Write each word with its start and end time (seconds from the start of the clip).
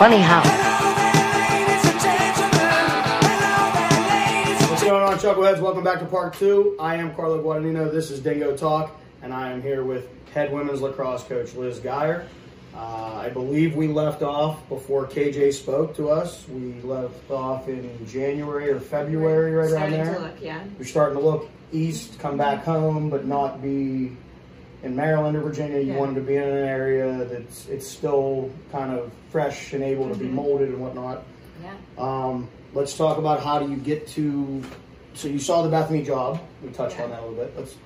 Funny 0.00 0.16
how. 0.16 0.40
What's 4.70 4.82
going 4.82 5.02
on, 5.02 5.18
Chuckleheads? 5.18 5.60
Welcome 5.60 5.84
back 5.84 5.98
to 5.98 6.06
part 6.06 6.32
two. 6.32 6.74
I 6.80 6.94
am 6.94 7.14
Carlo 7.14 7.42
Guadagnino. 7.42 7.92
This 7.92 8.10
is 8.10 8.18
Dingo 8.20 8.56
Talk, 8.56 8.98
and 9.20 9.30
I 9.30 9.50
am 9.50 9.60
here 9.60 9.84
with 9.84 10.08
head 10.32 10.54
women's 10.54 10.80
lacrosse 10.80 11.24
coach 11.24 11.52
Liz 11.52 11.80
Geyer. 11.80 12.26
Uh, 12.74 13.12
I 13.16 13.28
believe 13.28 13.76
we 13.76 13.88
left 13.88 14.22
off 14.22 14.66
before 14.70 15.06
KJ 15.06 15.52
spoke 15.52 15.94
to 15.96 16.08
us. 16.08 16.48
We 16.48 16.80
left 16.80 17.30
off 17.30 17.68
in 17.68 18.06
January 18.06 18.70
or 18.70 18.80
February, 18.80 19.52
right 19.52 19.70
around 19.70 19.90
Starting 19.90 20.02
there. 20.02 20.14
to 20.14 20.20
look, 20.20 20.40
yeah. 20.40 20.64
You're 20.78 20.88
starting 20.88 21.18
to 21.18 21.22
look 21.22 21.50
east, 21.72 22.18
come 22.18 22.38
back 22.38 22.64
home, 22.64 23.10
but 23.10 23.26
not 23.26 23.60
be 23.60 24.16
in 24.82 24.96
Maryland 24.96 25.36
or 25.36 25.40
Virginia. 25.40 25.78
You 25.80 25.92
Yeah. 25.92 25.98
wanted 25.98 26.14
to 26.16 26.20
be 26.22 26.36
in 26.36 26.42
an 26.42 26.64
area 26.66 27.24
that's 27.24 27.66
it's 27.68 27.86
still 27.86 28.50
kind 28.72 28.92
of 28.98 29.10
fresh 29.30 29.72
and 29.72 29.82
able 29.82 30.08
to 30.08 30.14
be 30.14 30.26
Mhm. 30.26 30.32
molded 30.32 30.68
and 30.70 30.80
whatnot. 30.80 31.22
Yeah. 31.62 31.72
Um, 31.98 32.48
let's 32.74 32.96
talk 32.96 33.18
about 33.18 33.40
how 33.42 33.58
do 33.58 33.70
you 33.70 33.76
get 33.76 34.06
to. 34.08 34.62
So 35.14 35.28
you 35.28 35.38
saw 35.38 35.62
the 35.62 35.68
Bethany 35.68 36.02
job. 36.02 36.40
We 36.62 36.70
touched 36.70 36.96
Yeah. 36.98 37.04
on 37.04 37.10
that 37.10 37.20
a 37.20 37.26
little 37.26 37.36
bit. 37.44 37.52
Let's. 37.56 37.76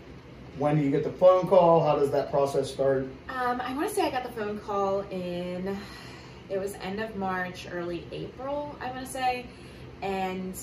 When 0.56 0.76
do 0.76 0.82
you 0.82 0.90
get 0.92 1.02
the 1.02 1.10
phone 1.10 1.48
call? 1.48 1.80
How 1.82 1.96
does 1.96 2.12
that 2.12 2.30
process 2.30 2.70
start? 2.70 3.06
Um, 3.28 3.60
I 3.60 3.74
want 3.74 3.88
to 3.88 3.94
say 3.94 4.02
I 4.02 4.10
got 4.10 4.22
the 4.22 4.30
phone 4.40 4.60
call 4.60 5.00
in, 5.10 5.76
it 6.48 6.60
was 6.60 6.74
end 6.80 7.00
of 7.00 7.16
March, 7.16 7.66
early 7.72 8.04
April, 8.12 8.76
I 8.80 8.92
want 8.92 9.04
to 9.04 9.10
say. 9.10 9.46
And 10.00 10.54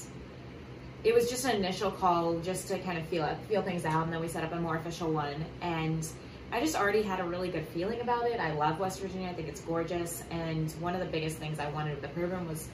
it 1.04 1.14
was 1.14 1.30
just 1.30 1.46
an 1.46 1.56
initial 1.56 1.90
call 1.90 2.38
just 2.40 2.68
to 2.68 2.78
kind 2.80 2.98
of 2.98 3.06
feel 3.08 3.26
it, 3.26 3.38
feel 3.50 3.62
things 3.62 3.86
out. 3.86 4.04
And 4.04 4.14
then 4.14 4.22
we 4.22 4.28
set 4.28 4.44
up 4.44 4.52
a 4.52 4.60
more 4.60 4.78
official 4.78 5.12
one. 5.12 5.46
And 5.62 6.08
I 6.52 6.60
just 6.60 6.76
already 6.76 7.02
had 7.02 7.20
a 7.20 7.24
really 7.24 7.50
good 7.50 7.68
feeling 7.70 8.02
about 8.02 8.26
it. 8.28 8.40
I 8.40 8.54
love 8.54 8.80
West 8.80 9.00
Virginia. 9.00 9.30
I 9.30 9.34
think 9.34 9.48
it's 9.48 9.62
gorgeous. 9.62 10.24
And 10.30 10.72
one 10.74 10.94
of 10.94 11.00
the 11.00 11.08
biggest 11.08 11.38
things 11.38 11.60
I 11.60 11.70
wanted 11.72 11.94
with 11.94 12.02
the 12.02 12.10
program 12.10 12.48
was 12.48 12.68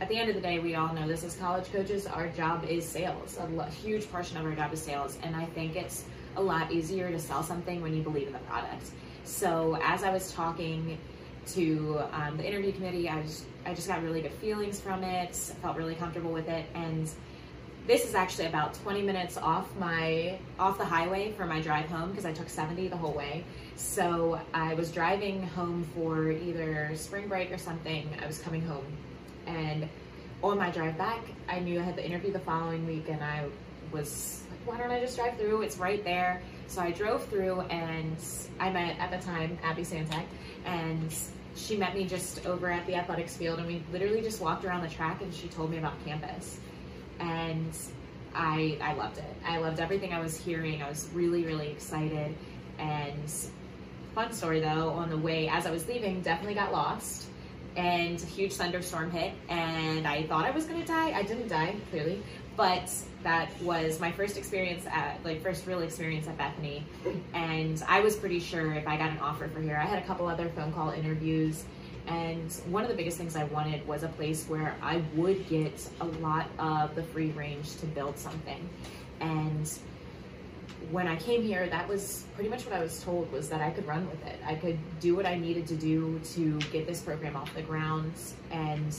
at 0.00 0.08
the 0.08 0.16
end 0.16 0.30
of 0.30 0.36
the 0.36 0.40
day, 0.40 0.58
we 0.58 0.74
all 0.74 0.94
know 0.94 1.06
this 1.06 1.24
as 1.24 1.36
college 1.36 1.70
coaches, 1.72 2.06
our 2.06 2.28
job 2.28 2.64
is 2.64 2.86
sales. 2.86 3.36
A 3.36 3.70
huge 3.70 4.10
portion 4.10 4.36
of 4.36 4.46
our 4.46 4.54
job 4.54 4.72
is 4.72 4.80
sales. 4.80 5.18
And 5.22 5.36
I 5.36 5.44
think 5.46 5.76
it's 5.76 6.04
a 6.36 6.40
lot 6.40 6.72
easier 6.72 7.10
to 7.10 7.18
sell 7.18 7.42
something 7.42 7.82
when 7.82 7.94
you 7.94 8.02
believe 8.02 8.28
in 8.28 8.32
the 8.32 8.38
product. 8.40 8.90
So 9.24 9.78
as 9.82 10.02
I 10.02 10.10
was 10.10 10.32
talking 10.32 10.96
to 11.54 12.00
um, 12.12 12.36
the 12.36 12.46
interview 12.46 12.72
committee, 12.72 13.08
I, 13.08 13.20
was, 13.20 13.44
I 13.64 13.74
just 13.74 13.88
got 13.88 14.02
really 14.02 14.20
good 14.20 14.32
feelings 14.32 14.80
from 14.80 15.02
it, 15.02 15.34
felt 15.34 15.76
really 15.76 15.94
comfortable 15.94 16.32
with 16.32 16.48
it. 16.48 16.66
And 16.74 17.10
this 17.86 18.04
is 18.04 18.14
actually 18.14 18.46
about 18.46 18.74
20 18.74 19.02
minutes 19.02 19.38
off 19.38 19.74
my 19.76 20.38
off 20.58 20.76
the 20.76 20.84
highway 20.84 21.32
for 21.32 21.46
my 21.46 21.60
drive 21.60 21.86
home 21.86 22.10
because 22.10 22.26
I 22.26 22.32
took 22.32 22.48
70 22.48 22.88
the 22.88 22.96
whole 22.96 23.14
way. 23.14 23.44
So 23.76 24.40
I 24.52 24.74
was 24.74 24.92
driving 24.92 25.46
home 25.48 25.88
for 25.94 26.30
either 26.30 26.90
spring 26.96 27.28
break 27.28 27.50
or 27.50 27.58
something. 27.58 28.08
I 28.22 28.26
was 28.26 28.38
coming 28.40 28.60
home 28.60 28.84
and 29.48 29.88
on 30.42 30.58
my 30.58 30.70
drive 30.70 30.96
back, 30.96 31.20
I 31.48 31.58
knew 31.58 31.80
I 31.80 31.82
had 31.82 31.96
the 31.96 32.04
interview 32.04 32.32
the 32.32 32.38
following 32.38 32.86
week, 32.86 33.08
and 33.08 33.22
I 33.22 33.46
was 33.90 34.42
like, 34.50 34.60
why 34.66 34.82
don't 34.82 34.90
I 34.92 35.00
just 35.00 35.16
drive 35.16 35.36
through? 35.36 35.62
It's 35.62 35.78
right 35.78 36.04
there. 36.04 36.40
So 36.68 36.80
I 36.80 36.92
drove 36.92 37.26
through, 37.26 37.62
and 37.62 38.16
I 38.60 38.70
met 38.70 38.98
at 38.98 39.10
the 39.10 39.18
time 39.26 39.58
Abby 39.62 39.82
Santek, 39.82 40.24
and 40.64 41.12
she 41.54 41.76
met 41.76 41.94
me 41.94 42.06
just 42.06 42.46
over 42.46 42.70
at 42.70 42.86
the 42.86 42.94
athletics 42.94 43.36
field, 43.36 43.58
and 43.58 43.66
we 43.66 43.82
literally 43.92 44.22
just 44.22 44.40
walked 44.40 44.64
around 44.64 44.82
the 44.82 44.88
track, 44.88 45.22
and 45.22 45.32
she 45.34 45.48
told 45.48 45.70
me 45.70 45.78
about 45.78 45.94
campus, 46.04 46.58
and 47.18 47.72
I 48.34 48.78
I 48.80 48.94
loved 48.94 49.18
it. 49.18 49.36
I 49.44 49.58
loved 49.58 49.80
everything 49.80 50.12
I 50.12 50.20
was 50.20 50.36
hearing. 50.36 50.82
I 50.82 50.88
was 50.88 51.08
really 51.12 51.44
really 51.44 51.70
excited, 51.70 52.34
and 52.78 53.30
fun 54.14 54.32
story 54.32 54.60
though, 54.60 54.90
on 54.90 55.10
the 55.10 55.18
way 55.18 55.48
as 55.48 55.66
I 55.66 55.70
was 55.70 55.86
leaving, 55.86 56.20
definitely 56.22 56.54
got 56.54 56.72
lost 56.72 57.28
and 57.76 58.20
a 58.20 58.26
huge 58.26 58.54
thunderstorm 58.54 59.10
hit 59.10 59.32
and 59.48 60.06
I 60.06 60.24
thought 60.24 60.44
I 60.44 60.50
was 60.50 60.64
gonna 60.64 60.84
die. 60.84 61.12
I 61.12 61.22
didn't 61.22 61.48
die, 61.48 61.76
clearly, 61.90 62.22
but 62.58 62.92
that 63.22 63.48
was 63.62 64.00
my 64.00 64.10
first 64.10 64.36
experience 64.36 64.84
at 64.86 65.24
like 65.24 65.40
first 65.42 65.64
real 65.64 65.80
experience 65.80 66.26
at 66.26 66.36
Bethany. 66.36 66.84
And 67.32 67.80
I 67.86 68.00
was 68.00 68.16
pretty 68.16 68.40
sure 68.40 68.74
if 68.74 68.86
I 68.86 68.96
got 68.96 69.10
an 69.10 69.18
offer 69.20 69.46
for 69.48 69.60
here, 69.60 69.76
I 69.76 69.86
had 69.86 70.02
a 70.02 70.06
couple 70.06 70.26
other 70.26 70.48
phone 70.50 70.72
call 70.72 70.90
interviews 70.90 71.64
and 72.08 72.50
one 72.66 72.82
of 72.82 72.88
the 72.88 72.96
biggest 72.96 73.16
things 73.16 73.36
I 73.36 73.44
wanted 73.44 73.86
was 73.86 74.02
a 74.02 74.08
place 74.08 74.46
where 74.46 74.74
I 74.82 75.02
would 75.14 75.46
get 75.48 75.88
a 76.00 76.06
lot 76.06 76.46
of 76.58 76.94
the 76.94 77.02
free 77.02 77.30
range 77.30 77.76
to 77.76 77.86
build 77.86 78.18
something. 78.18 78.68
And 79.20 79.70
when 80.90 81.06
I 81.06 81.16
came 81.16 81.42
here, 81.42 81.68
that 81.68 81.86
was 81.86 82.24
pretty 82.34 82.48
much 82.48 82.64
what 82.64 82.74
I 82.74 82.80
was 82.80 83.02
told 83.04 83.30
was 83.30 83.48
that 83.50 83.60
I 83.60 83.70
could 83.70 83.86
run 83.86 84.08
with 84.08 84.24
it. 84.26 84.40
I 84.44 84.54
could 84.54 84.78
do 85.00 85.14
what 85.14 85.26
I 85.26 85.36
needed 85.36 85.66
to 85.68 85.76
do 85.76 86.18
to 86.34 86.58
get 86.72 86.86
this 86.86 87.00
program 87.00 87.36
off 87.36 87.54
the 87.54 87.62
ground. 87.62 88.12
And 88.50 88.98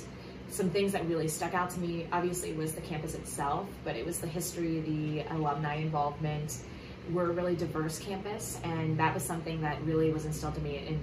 some 0.52 0.70
things 0.70 0.92
that 0.94 1.08
really 1.08 1.28
stuck 1.28 1.54
out 1.54 1.70
to 1.72 1.80
me, 1.80 2.08
obviously, 2.12 2.54
was 2.54 2.74
the 2.74 2.82
campus 2.82 3.16
itself, 3.16 3.68
but 3.84 3.96
it 3.96 4.06
was 4.06 4.20
the 4.20 4.28
history, 4.28 4.82
the 4.82 5.36
alumni 5.36 5.76
involvement. 5.76 6.58
We're 7.12 7.30
a 7.30 7.34
really 7.34 7.56
diverse 7.56 8.00
campus, 8.00 8.60
and 8.64 9.00
that 9.00 9.14
was 9.14 9.24
something 9.24 9.62
that 9.62 9.82
really 9.84 10.12
was 10.12 10.26
instilled 10.26 10.56
to 10.56 10.62
me 10.62 10.78
in 10.88 11.00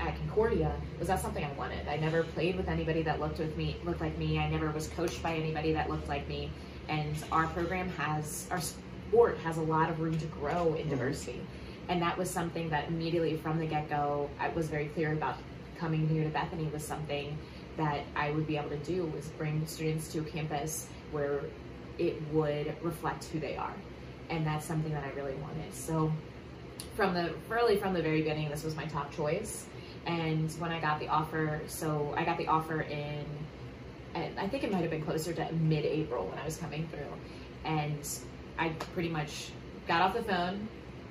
at 0.00 0.16
Concordia. 0.16 0.72
Was 0.98 1.08
that 1.08 1.20
something 1.20 1.44
I 1.44 1.52
wanted? 1.52 1.88
I 1.88 1.96
never 1.96 2.22
played 2.22 2.56
with 2.56 2.68
anybody 2.68 3.02
that 3.02 3.20
looked 3.20 3.38
with 3.38 3.56
me, 3.56 3.76
looked 3.84 4.00
like 4.00 4.16
me. 4.18 4.38
I 4.38 4.48
never 4.50 4.70
was 4.70 4.88
coached 4.88 5.22
by 5.22 5.34
anybody 5.34 5.72
that 5.72 5.88
looked 5.88 6.08
like 6.08 6.28
me. 6.28 6.50
And 6.88 7.16
our 7.32 7.46
program 7.48 7.88
has 7.90 8.46
our 8.50 8.60
sport 8.60 9.38
has 9.38 9.56
a 9.56 9.62
lot 9.62 9.90
of 9.90 10.00
room 10.00 10.18
to 10.18 10.26
grow 10.26 10.74
in 10.74 10.82
mm-hmm. 10.82 10.90
diversity. 10.90 11.40
And 11.88 12.02
that 12.02 12.18
was 12.18 12.28
something 12.28 12.68
that 12.70 12.88
immediately 12.88 13.36
from 13.36 13.58
the 13.58 13.66
get 13.66 13.88
go, 13.88 14.28
I 14.40 14.48
was 14.48 14.68
very 14.68 14.86
clear 14.88 15.12
about 15.12 15.36
coming 15.78 16.08
here 16.08 16.24
to 16.24 16.30
Bethany 16.30 16.68
was 16.72 16.84
something 16.84 17.36
that 17.76 18.04
I 18.14 18.30
would 18.30 18.46
be 18.46 18.56
able 18.56 18.70
to 18.70 18.78
do 18.78 19.06
was 19.06 19.28
bring 19.30 19.66
students 19.66 20.10
to 20.12 20.20
a 20.20 20.24
campus 20.24 20.88
where 21.12 21.40
it 21.98 22.20
would 22.32 22.74
reflect 22.82 23.24
who 23.24 23.40
they 23.40 23.56
are. 23.56 23.74
And 24.30 24.46
that's 24.46 24.64
something 24.64 24.92
that 24.92 25.04
I 25.04 25.10
really 25.10 25.34
wanted. 25.34 25.72
So 25.72 26.12
from 26.94 27.14
the 27.14 27.34
really 27.48 27.76
from 27.76 27.92
the 27.92 28.02
very 28.02 28.22
beginning, 28.22 28.48
this 28.48 28.64
was 28.64 28.74
my 28.74 28.86
top 28.86 29.12
choice. 29.12 29.66
And 30.06 30.50
when 30.52 30.70
I 30.70 30.80
got 30.80 31.00
the 31.00 31.08
offer, 31.08 31.60
so 31.66 32.14
I 32.16 32.24
got 32.24 32.38
the 32.38 32.46
offer 32.46 32.82
in, 32.82 33.24
I 34.14 34.46
think 34.48 34.64
it 34.64 34.72
might 34.72 34.82
have 34.82 34.90
been 34.90 35.02
closer 35.02 35.32
to 35.34 35.52
mid-April 35.52 36.26
when 36.26 36.38
I 36.38 36.44
was 36.44 36.56
coming 36.56 36.88
through, 36.88 37.12
and 37.64 38.08
I 38.58 38.70
pretty 38.94 39.08
much 39.08 39.50
got 39.86 40.00
off 40.00 40.14
the 40.14 40.22
phone 40.22 40.68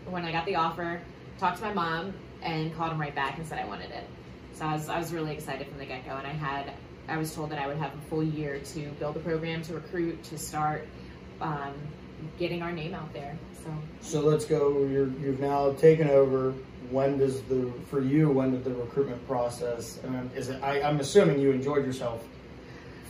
when 0.09 0.23
I 0.25 0.31
got 0.31 0.45
the 0.45 0.55
offer, 0.55 1.01
talked 1.37 1.57
to 1.57 1.63
my 1.63 1.73
mom, 1.73 2.13
and 2.41 2.73
called 2.75 2.93
him 2.93 2.99
right 2.99 3.13
back 3.13 3.37
and 3.37 3.45
said 3.45 3.59
I 3.59 3.65
wanted 3.65 3.91
it. 3.91 4.05
So 4.55 4.65
I 4.65 4.73
was 4.73 4.87
I 4.87 4.97
was 4.97 5.11
really 5.11 5.33
excited 5.33 5.67
from 5.67 5.77
the 5.77 5.85
get 5.85 6.05
go, 6.05 6.15
and 6.15 6.25
I 6.25 6.31
had 6.31 6.73
I 7.07 7.17
was 7.17 7.33
told 7.35 7.51
that 7.51 7.59
I 7.59 7.67
would 7.67 7.77
have 7.77 7.93
a 7.93 8.01
full 8.09 8.23
year 8.23 8.59
to 8.59 8.89
build 8.99 9.15
the 9.15 9.19
program, 9.19 9.61
to 9.63 9.73
recruit, 9.73 10.23
to 10.23 10.37
start 10.37 10.87
um, 11.41 11.73
getting 12.39 12.61
our 12.61 12.71
name 12.71 12.93
out 12.93 13.11
there. 13.13 13.37
So 13.63 13.73
So 14.01 14.21
let's 14.21 14.45
go. 14.45 14.85
You're, 14.85 15.09
you've 15.19 15.41
now 15.41 15.73
taken 15.73 16.09
over. 16.09 16.53
When 16.89 17.17
does 17.17 17.41
the 17.43 17.71
for 17.89 17.99
you? 17.99 18.29
When 18.29 18.51
did 18.51 18.63
the 18.63 18.73
recruitment 18.73 19.25
process? 19.27 19.99
And 20.03 20.31
is 20.35 20.49
it? 20.49 20.63
I, 20.63 20.81
I'm 20.81 20.99
assuming 21.01 21.39
you 21.39 21.51
enjoyed 21.51 21.85
yourself 21.85 22.23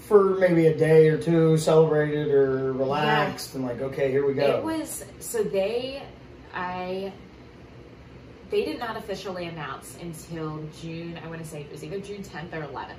for 0.08 0.36
maybe 0.38 0.68
a 0.68 0.76
day 0.76 1.10
or 1.10 1.18
two, 1.18 1.58
celebrated 1.58 2.28
or 2.30 2.74
relaxed, 2.74 3.54
and 3.54 3.64
like, 3.64 3.82
okay, 3.82 4.10
here 4.10 4.26
we 4.26 4.34
go. 4.34 4.58
It 4.58 4.64
was 4.64 5.06
so 5.20 5.44
they 5.44 6.02
I 6.56 7.12
they 8.56 8.64
did 8.64 8.80
not 8.80 8.96
officially 8.96 9.48
announce 9.48 9.98
until 10.02 10.64
June, 10.82 11.20
I 11.22 11.28
want 11.28 11.42
to 11.42 11.46
say 11.46 11.64
it 11.64 11.72
was 11.74 11.84
either 11.84 12.00
June 12.00 12.24
10th 12.24 12.54
or 12.54 12.66
11th. 12.66 12.94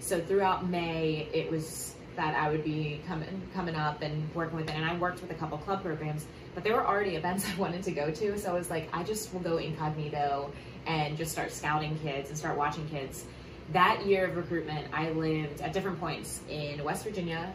So 0.00 0.20
throughout 0.20 0.68
May, 0.68 1.28
it 1.32 1.48
was 1.48 1.94
that 2.16 2.34
I 2.34 2.50
would 2.50 2.64
be 2.64 3.00
coming 3.06 3.40
coming 3.54 3.76
up 3.76 4.02
and 4.02 4.28
working 4.34 4.56
with 4.56 4.68
it. 4.68 4.74
And 4.74 4.84
I 4.84 4.96
worked 4.96 5.22
with 5.22 5.30
a 5.30 5.34
couple 5.34 5.56
club 5.58 5.84
programs, 5.84 6.26
but 6.52 6.64
there 6.64 6.74
were 6.74 6.84
already 6.84 7.14
events 7.20 7.46
I 7.48 7.56
wanted 7.60 7.84
to 7.84 7.92
go 7.92 8.10
to. 8.10 8.36
So 8.40 8.50
I 8.50 8.52
was 8.52 8.70
like, 8.70 8.88
I 8.92 9.04
just 9.04 9.32
will 9.32 9.38
go 9.38 9.58
incognito 9.58 10.50
and 10.88 11.16
just 11.16 11.30
start 11.30 11.52
scouting 11.52 11.96
kids 12.00 12.30
and 12.30 12.36
start 12.36 12.58
watching 12.58 12.88
kids. 12.88 13.24
That 13.72 14.04
year 14.04 14.26
of 14.26 14.36
recruitment, 14.36 14.88
I 14.92 15.10
lived 15.10 15.60
at 15.60 15.72
different 15.72 16.00
points 16.00 16.40
in 16.48 16.82
West 16.82 17.04
Virginia, 17.04 17.52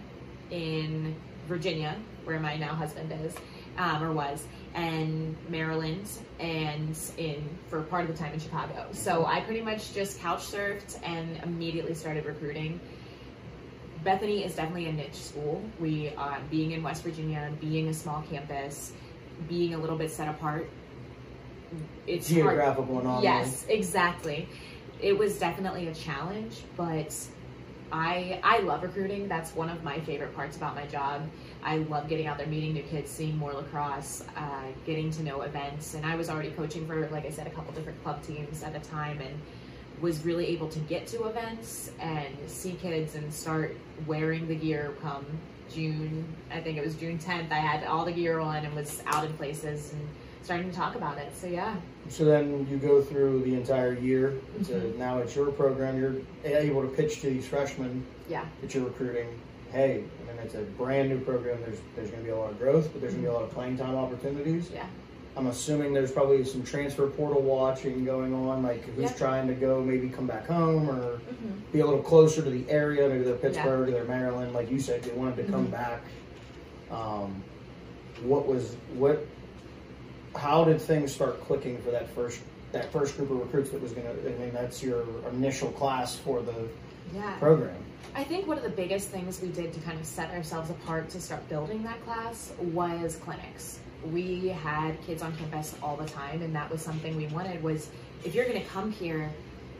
in 0.49 1.13
Virginia, 1.49 1.97
where 2.23 2.39
my 2.39 2.55
now 2.55 2.73
husband 2.73 3.11
is, 3.25 3.35
um, 3.77 4.01
or 4.01 4.13
was, 4.13 4.45
and 4.75 5.35
Maryland, 5.49 6.07
and 6.39 6.97
in 7.17 7.47
for 7.69 7.81
part 7.83 8.09
of 8.09 8.15
the 8.15 8.17
time 8.21 8.33
in 8.33 8.39
Chicago. 8.39 8.87
So 8.91 9.25
I 9.25 9.41
pretty 9.41 9.61
much 9.61 9.93
just 9.93 10.19
couch 10.19 10.41
surfed 10.41 10.99
and 11.03 11.37
immediately 11.43 11.93
started 11.93 12.25
recruiting. 12.25 12.79
Bethany 14.03 14.43
is 14.43 14.55
definitely 14.55 14.87
a 14.87 14.91
niche 14.91 15.15
school. 15.15 15.63
We, 15.79 16.11
uh, 16.17 16.39
being 16.49 16.71
in 16.71 16.83
West 16.83 17.03
Virginia, 17.03 17.51
being 17.61 17.87
a 17.87 17.93
small 17.93 18.23
campus, 18.29 18.91
being 19.47 19.73
a 19.73 19.77
little 19.77 19.97
bit 19.97 20.11
set 20.11 20.27
apart, 20.27 20.69
it's 22.05 22.29
hard. 22.29 22.43
Geographical 22.43 22.99
anomaly. 22.99 23.23
Yes, 23.23 23.65
exactly. 23.69 24.47
It 25.01 25.17
was 25.17 25.39
definitely 25.39 25.87
a 25.87 25.93
challenge, 25.93 26.61
but 26.75 27.15
I 27.91 28.39
I 28.43 28.59
love 28.59 28.83
recruiting. 28.83 29.27
That's 29.27 29.55
one 29.55 29.69
of 29.69 29.83
my 29.83 29.99
favorite 30.01 30.35
parts 30.35 30.57
about 30.57 30.75
my 30.75 30.85
job. 30.85 31.23
I 31.63 31.77
love 31.77 32.09
getting 32.09 32.27
out 32.27 32.37
there, 32.37 32.47
meeting 32.47 32.73
new 32.73 32.83
kids, 32.83 33.09
seeing 33.09 33.37
more 33.37 33.53
lacrosse, 33.53 34.23
uh, 34.35 34.63
getting 34.85 35.11
to 35.11 35.23
know 35.23 35.41
events. 35.41 35.93
And 35.93 36.05
I 36.05 36.15
was 36.15 36.29
already 36.29 36.51
coaching 36.51 36.85
for, 36.85 37.07
like 37.09 37.25
I 37.25 37.29
said, 37.29 37.47
a 37.47 37.51
couple 37.51 37.73
different 37.73 38.01
club 38.03 38.21
teams 38.23 38.63
at 38.63 38.73
the 38.73 38.79
time, 38.79 39.19
and 39.21 39.33
was 40.01 40.25
really 40.25 40.47
able 40.47 40.67
to 40.69 40.79
get 40.79 41.07
to 41.07 41.23
events 41.27 41.91
and 41.99 42.35
see 42.47 42.73
kids 42.73 43.15
and 43.15 43.33
start 43.33 43.77
wearing 44.05 44.47
the 44.47 44.55
gear 44.55 44.93
come 45.01 45.25
June. 45.73 46.25
I 46.51 46.59
think 46.59 46.77
it 46.77 46.83
was 46.83 46.95
June 46.95 47.17
10th. 47.17 47.51
I 47.51 47.55
had 47.59 47.85
all 47.87 48.03
the 48.03 48.11
gear 48.11 48.39
on 48.39 48.65
and 48.65 48.75
was 48.75 49.01
out 49.05 49.23
in 49.25 49.31
places 49.33 49.93
and 49.93 50.01
starting 50.41 50.69
to 50.69 50.75
talk 50.75 50.95
about 50.95 51.17
it. 51.19 51.31
So 51.37 51.47
yeah. 51.47 51.75
So 52.09 52.25
then 52.25 52.67
you 52.69 52.77
go 52.77 53.01
through 53.01 53.43
the 53.43 53.53
entire 53.55 53.93
year. 53.93 54.33
Mhm. 54.59 54.97
now 54.97 55.19
it's 55.19 55.35
your 55.37 55.51
program. 55.51 55.97
You're 55.97 56.15
able 56.43 56.81
to 56.81 56.89
pitch 56.89 57.21
to 57.21 57.27
these 57.29 57.47
freshmen 57.47 58.05
Yeah. 58.27 58.43
that 58.61 58.75
you're 58.75 58.83
recruiting. 58.83 59.27
Hey, 59.73 60.03
I 60.21 60.31
mean 60.31 60.39
it's 60.43 60.53
a 60.53 60.59
brand 60.61 61.09
new 61.09 61.19
program. 61.19 61.59
There's 61.61 61.79
there's 61.95 62.09
going 62.11 62.21
to 62.21 62.25
be 62.25 62.31
a 62.31 62.37
lot 62.37 62.51
of 62.51 62.59
growth, 62.59 62.89
but 62.93 63.01
there's 63.01 63.13
going 63.13 63.25
to 63.25 63.29
be 63.29 63.33
a 63.33 63.37
lot 63.37 63.43
of 63.43 63.51
playing 63.51 63.77
time 63.77 63.95
opportunities. 63.95 64.69
Yeah. 64.71 64.85
I'm 65.35 65.47
assuming 65.47 65.93
there's 65.93 66.11
probably 66.11 66.43
some 66.45 66.63
transfer 66.63 67.07
portal 67.07 67.41
watching 67.41 68.05
going 68.05 68.35
on, 68.35 68.61
like 68.61 68.83
who's 68.85 69.09
Yeah. 69.09 69.17
trying 69.17 69.47
to 69.47 69.55
go, 69.55 69.81
maybe 69.81 70.07
come 70.09 70.27
back 70.27 70.45
home 70.47 70.89
or 70.89 71.17
hmm 71.17 71.59
be 71.71 71.79
a 71.79 71.85
little 71.85 72.03
closer 72.03 72.43
to 72.43 72.49
the 72.51 72.69
area, 72.69 73.09
maybe 73.09 73.23
they're 73.23 73.33
Pittsburgh 73.35 73.89
or 73.89 73.91
they're 73.91 74.03
Maryland, 74.05 74.53
like 74.53 74.69
you 74.69 74.79
said, 74.79 75.01
they 75.01 75.11
wanted 75.13 75.37
to 75.37 75.51
come 75.51 75.65
Mhm. 75.65 75.71
back. 75.71 76.01
Um, 76.91 77.41
what 78.23 78.45
was 78.47 78.75
what? 78.95 79.25
How 80.35 80.63
did 80.65 80.79
things 80.79 81.11
start 81.11 81.41
clicking 81.45 81.79
for 81.79 81.89
that 81.89 82.07
first 82.09 82.41
that 82.73 82.91
first 82.91 83.17
group 83.17 83.31
of 83.31 83.39
recruits 83.39 83.71
that 83.71 83.81
was 83.81 83.91
gonna? 83.91 84.11
I 84.11 84.39
mean, 84.39 84.51
that's 84.53 84.83
your 84.83 85.03
initial 85.31 85.69
class 85.71 86.15
for 86.15 86.43
the 86.43 86.53
Yeah. 87.11 87.33
program. 87.39 87.75
I 88.15 88.23
think 88.23 88.47
one 88.47 88.57
of 88.57 88.63
the 88.63 88.69
biggest 88.69 89.09
things 89.09 89.41
we 89.41 89.49
did 89.49 89.73
to 89.73 89.79
kind 89.79 89.99
of 89.99 90.05
set 90.05 90.31
ourselves 90.31 90.69
apart 90.69 91.09
to 91.11 91.21
start 91.21 91.47
building 91.49 91.83
that 91.83 92.03
class 92.05 92.53
was 92.59 93.15
clinics. 93.17 93.79
We 94.11 94.49
had 94.49 95.01
kids 95.05 95.23
on 95.23 95.35
campus 95.37 95.75
all 95.81 95.95
the 95.97 96.05
time, 96.05 96.41
and 96.41 96.53
that 96.55 96.69
was 96.69 96.81
something 96.81 97.15
we 97.15 97.27
wanted. 97.27 97.63
Was 97.63 97.89
if 98.23 98.35
you're 98.35 98.45
going 98.45 98.61
to 98.61 98.67
come 98.67 98.91
here, 98.91 99.31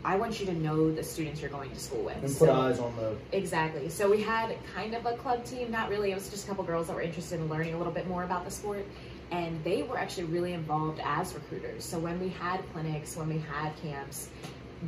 I 0.06 0.16
want 0.18 0.40
you 0.40 0.46
to 0.48 0.54
know 0.54 0.92
the 0.92 1.04
students 1.04 1.42
you're 1.42 1.50
going 1.50 1.70
to 1.70 1.80
school 1.80 2.04
with. 2.04 2.16
And 2.16 2.24
put 2.24 2.32
So- 2.32 2.52
eyes 2.54 2.80
on 2.80 2.96
the 2.96 3.16
Exactly. 3.32 3.88
So 3.90 4.10
we 4.10 4.22
had 4.22 4.56
kind 4.74 4.96
of 4.96 5.06
a 5.06 5.16
club 5.18 5.46
team, 5.46 5.70
not 5.72 5.90
really. 5.90 6.12
It 6.12 6.16
was 6.16 6.30
just 6.30 6.46
a 6.46 6.48
couple 6.48 6.64
girls 6.64 6.88
that 6.88 6.96
were 6.96 7.02
interested 7.02 7.40
in 7.40 7.50
learning 7.50 7.76
a 7.76 7.78
little 7.78 7.94
bit 7.94 8.08
more 8.08 8.24
about 8.24 8.46
the 8.46 8.52
sport. 8.52 8.86
And 9.32 9.64
they 9.64 9.84
were 9.84 9.98
actually 9.98 10.26
really 10.26 10.54
involved 10.54 11.00
as 11.04 11.34
recruiters. 11.34 11.86
So 11.86 12.00
when 12.00 12.20
we 12.20 12.30
had 12.30 12.60
clinics, 12.74 13.16
when 13.16 13.30
we 13.30 13.40
had 13.40 13.72
camps, 13.82 14.30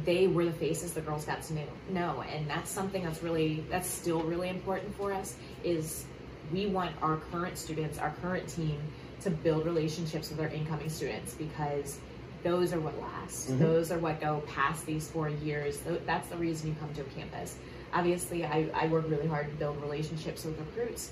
they 0.04 0.28
were 0.28 0.46
the 0.46 0.52
faces 0.52 0.94
the 0.94 1.02
girls 1.02 1.26
got 1.26 1.42
to 1.44 1.54
know. 1.90 2.24
And 2.30 2.50
that's 2.50 2.70
something 2.70 3.04
that's 3.04 3.24
really, 3.24 3.64
that's 3.70 3.88
still 3.88 4.22
really 4.24 4.50
important 4.50 4.94
for 4.96 5.14
us 5.14 5.36
is 5.64 6.06
we 6.52 6.68
want 6.68 6.92
our 7.02 7.18
current 7.32 7.58
students, 7.58 7.98
our 7.98 8.14
current 8.22 8.48
team 8.48 8.78
to 9.22 9.30
build 9.30 9.66
relationships 9.66 10.30
with 10.30 10.40
our 10.40 10.48
incoming 10.50 10.90
students 10.90 11.34
because 11.34 12.00
those 12.44 12.74
are 12.74 12.80
what 12.80 13.00
last. 13.02 13.50
Mhm. 13.52 13.60
Those 13.60 13.92
are 13.92 13.98
what 13.98 14.20
go 14.20 14.44
past 14.54 14.86
these 14.86 15.08
four 15.10 15.30
years. 15.30 15.82
That's 16.06 16.28
the 16.28 16.38
reason 16.38 16.70
you 16.70 16.76
come 16.80 16.94
to 16.94 17.02
a 17.02 17.06
campus. 17.06 17.56
Obviously, 17.94 18.46
I, 18.46 18.68
I 18.74 18.88
work 18.88 19.06
really 19.10 19.28
hard 19.28 19.50
to 19.50 19.56
build 19.56 19.82
relationships 19.82 20.44
with 20.44 20.60
recruits, 20.60 21.12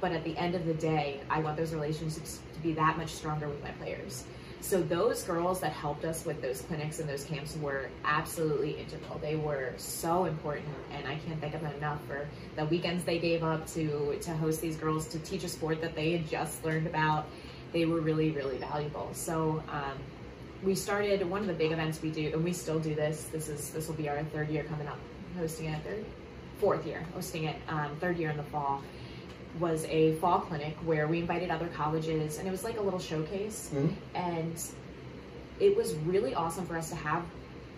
but 0.00 0.12
at 0.12 0.22
the 0.22 0.36
end 0.36 0.54
of 0.54 0.66
the 0.66 0.74
day, 0.74 1.20
I 1.30 1.40
want 1.40 1.56
those 1.56 1.72
relationships 1.72 2.40
to 2.54 2.60
be 2.60 2.74
that 2.74 2.98
much 2.98 3.08
stronger 3.10 3.48
with 3.48 3.62
my 3.62 3.70
players. 3.72 4.24
So 4.62 4.80
those 4.80 5.24
girls 5.24 5.58
that 5.60 5.72
helped 5.72 6.04
us 6.04 6.24
with 6.24 6.40
those 6.40 6.62
clinics 6.62 7.00
and 7.00 7.08
those 7.08 7.24
camps 7.24 7.56
were 7.56 7.88
absolutely 8.04 8.78
integral. 8.78 9.18
They 9.18 9.34
were 9.34 9.74
so 9.76 10.26
important, 10.26 10.68
and 10.92 11.04
I 11.06 11.16
can't 11.16 11.40
thank 11.40 11.52
them 11.52 11.66
enough 11.66 11.98
for 12.06 12.28
the 12.54 12.64
weekends 12.66 13.02
they 13.02 13.18
gave 13.18 13.42
up 13.42 13.66
to 13.74 14.16
to 14.20 14.30
host 14.36 14.60
these 14.60 14.76
girls 14.76 15.08
to 15.08 15.18
teach 15.18 15.42
a 15.42 15.48
sport 15.48 15.80
that 15.80 15.96
they 15.96 16.12
had 16.12 16.30
just 16.30 16.64
learned 16.64 16.86
about. 16.86 17.26
They 17.72 17.86
were 17.86 18.00
really, 18.00 18.30
really 18.30 18.56
valuable. 18.56 19.10
So 19.14 19.64
um, 19.68 19.98
we 20.62 20.76
started 20.76 21.28
one 21.28 21.40
of 21.40 21.48
the 21.48 21.54
big 21.54 21.72
events 21.72 22.00
we 22.00 22.12
do, 22.12 22.30
and 22.32 22.44
we 22.44 22.52
still 22.52 22.78
do 22.78 22.94
this. 22.94 23.24
This 23.32 23.48
is 23.48 23.70
this 23.70 23.88
will 23.88 23.96
be 23.96 24.08
our 24.08 24.22
third 24.26 24.48
year 24.48 24.62
coming 24.62 24.86
up, 24.86 24.98
hosting 25.36 25.66
it. 25.66 25.82
Third, 25.82 26.04
fourth 26.58 26.86
year 26.86 27.04
hosting 27.14 27.44
it. 27.44 27.56
Um, 27.66 27.96
third 28.00 28.16
year 28.16 28.30
in 28.30 28.36
the 28.36 28.44
fall 28.44 28.80
was 29.60 29.84
a 29.86 30.14
fall 30.14 30.40
clinic 30.40 30.74
where 30.84 31.06
we 31.06 31.18
invited 31.18 31.50
other 31.50 31.68
colleges, 31.68 32.38
and 32.38 32.48
it 32.48 32.50
was 32.50 32.64
like 32.64 32.78
a 32.78 32.82
little 32.82 32.98
showcase. 33.00 33.70
Mhm. 33.74 33.92
And 34.14 34.62
it 35.60 35.76
was 35.76 35.94
really 36.06 36.34
awesome 36.34 36.66
for 36.66 36.76
us 36.76 36.88
to 36.90 36.96
have 36.96 37.22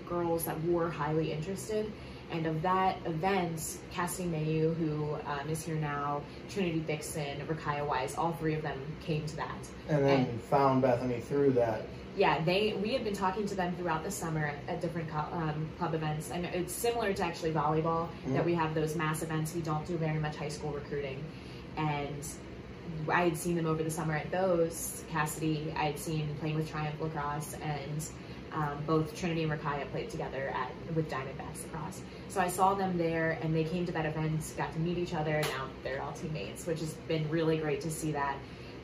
girls 0.08 0.44
that 0.44 0.62
were 0.64 0.90
highly 0.90 1.32
interested. 1.32 1.90
And 2.30 2.46
of 2.46 2.62
that 2.62 2.96
event, 3.04 3.78
Cassidy 3.92 4.28
Mayu, 4.28 4.74
who 4.76 5.14
um, 5.26 5.48
is 5.50 5.64
here 5.64 5.74
now, 5.76 6.22
Trinity 6.48 6.80
Dixon, 6.80 7.40
Rakaya 7.46 7.86
Wise, 7.86 8.14
all 8.16 8.32
three 8.32 8.54
of 8.54 8.62
them 8.62 8.78
came 9.04 9.26
to 9.26 9.36
that. 9.36 9.54
and 9.88 10.04
then 10.04 10.20
And- 10.26 10.40
found 10.42 10.82
Bethany 10.82 11.20
through 11.20 11.50
that. 11.52 11.82
Yeah, 12.16 12.42
they 12.44 12.74
we 12.80 12.90
had 12.90 13.02
been 13.04 13.12
talking 13.14 13.44
to 13.46 13.54
them 13.56 13.74
throughout 13.76 14.04
the 14.04 14.10
summer 14.10 14.46
at, 14.46 14.74
at 14.76 14.80
different 14.80 15.08
co- 15.10 15.26
um, 15.36 15.68
club 15.78 15.94
events. 15.94 16.30
and 16.30 16.46
it's 16.46 16.72
similar 16.72 17.12
to 17.12 17.22
actually 17.24 17.50
volleyball 17.52 18.06
that 18.28 18.42
Mhm. 18.42 18.46
we 18.46 18.54
have 18.54 18.72
those 18.74 18.94
mass 18.94 19.22
events. 19.22 19.52
We 19.54 19.60
don't 19.62 19.84
do 19.86 19.96
very 19.96 20.20
much 20.20 20.36
high 20.36 20.48
school 20.48 20.70
recruiting, 20.70 21.22
and 21.76 22.26
I 23.08 23.24
had 23.24 23.36
seen 23.36 23.56
them 23.56 23.66
over 23.66 23.82
the 23.82 23.90
summer 23.90 24.14
at 24.14 24.30
those. 24.30 25.04
Cassidy, 25.10 25.72
I 25.76 25.84
had 25.84 25.98
seen 25.98 26.28
playing 26.40 26.56
with 26.56 26.70
Triumph 26.70 27.00
Lacrosse, 27.00 27.54
and 27.62 28.06
um, 28.52 28.78
both 28.86 29.16
Trinity 29.16 29.42
and 29.42 29.52
Rakaya 29.52 29.90
played 29.90 30.10
together 30.10 30.52
at 30.54 30.70
with 30.94 31.10
Diamondbacks 31.10 31.62
Lacrosse. 31.64 32.02
So 32.28 32.40
I 32.40 32.48
saw 32.48 32.74
them 32.74 32.96
there, 32.96 33.38
and 33.42 33.54
they 33.54 33.64
came 33.64 33.84
to 33.86 33.92
that 33.92 34.06
event, 34.06 34.54
got 34.56 34.72
to 34.72 34.78
meet 34.78 34.98
each 34.98 35.14
other. 35.14 35.40
Now 35.42 35.66
they're 35.82 36.02
all 36.02 36.12
teammates, 36.12 36.66
which 36.66 36.80
has 36.80 36.94
been 37.08 37.28
really 37.30 37.56
great 37.58 37.80
to 37.82 37.90
see 37.90 38.12
that. 38.12 38.36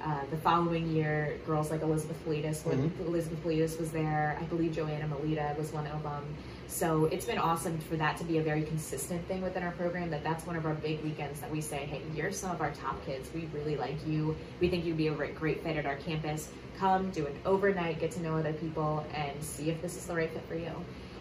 Uh, 0.02 0.20
the 0.30 0.36
following 0.38 0.90
year, 0.90 1.36
girls 1.46 1.70
like 1.70 1.82
Elizabeth 1.82 2.16
Felitis, 2.24 2.62
Mhm. 2.62 3.06
Elizabeth 3.06 3.42
Felitis 3.44 3.78
was 3.78 3.90
there. 3.92 4.36
I 4.40 4.44
believe 4.44 4.72
Joanna 4.74 5.06
Melita 5.06 5.54
was 5.58 5.72
one 5.72 5.86
of 5.88 6.02
them. 6.02 6.24
So 6.70 7.06
it's 7.06 7.24
been 7.24 7.36
awesome 7.36 7.78
for 7.78 7.96
that 7.96 8.16
to 8.18 8.24
be 8.24 8.38
a 8.38 8.42
very 8.42 8.62
consistent 8.62 9.26
thing 9.26 9.42
within 9.42 9.64
our 9.64 9.72
program. 9.72 10.08
That 10.08 10.22
that's 10.22 10.46
one 10.46 10.54
of 10.54 10.64
our 10.64 10.74
big 10.74 11.02
weekends 11.02 11.40
that 11.40 11.50
we 11.50 11.60
say, 11.60 11.78
hey, 11.78 12.00
you're 12.14 12.30
some 12.30 12.52
of 12.52 12.60
our 12.60 12.70
top 12.70 13.04
kids. 13.04 13.28
We 13.34 13.48
really 13.52 13.76
like 13.76 13.96
you. 14.06 14.36
We 14.60 14.70
think 14.70 14.84
you'd 14.84 14.96
be 14.96 15.08
a 15.08 15.12
great, 15.12 15.64
fit 15.64 15.76
at 15.76 15.84
our 15.84 15.96
campus. 15.96 16.48
Come 16.78 17.10
do 17.10 17.26
an 17.26 17.34
overnight, 17.44 17.98
get 17.98 18.12
to 18.12 18.22
know 18.22 18.36
other 18.36 18.52
people, 18.52 19.04
and 19.12 19.42
see 19.42 19.68
if 19.68 19.82
this 19.82 19.96
is 19.96 20.06
the 20.06 20.14
right 20.14 20.32
fit 20.32 20.46
for 20.46 20.54
you. 20.54 20.70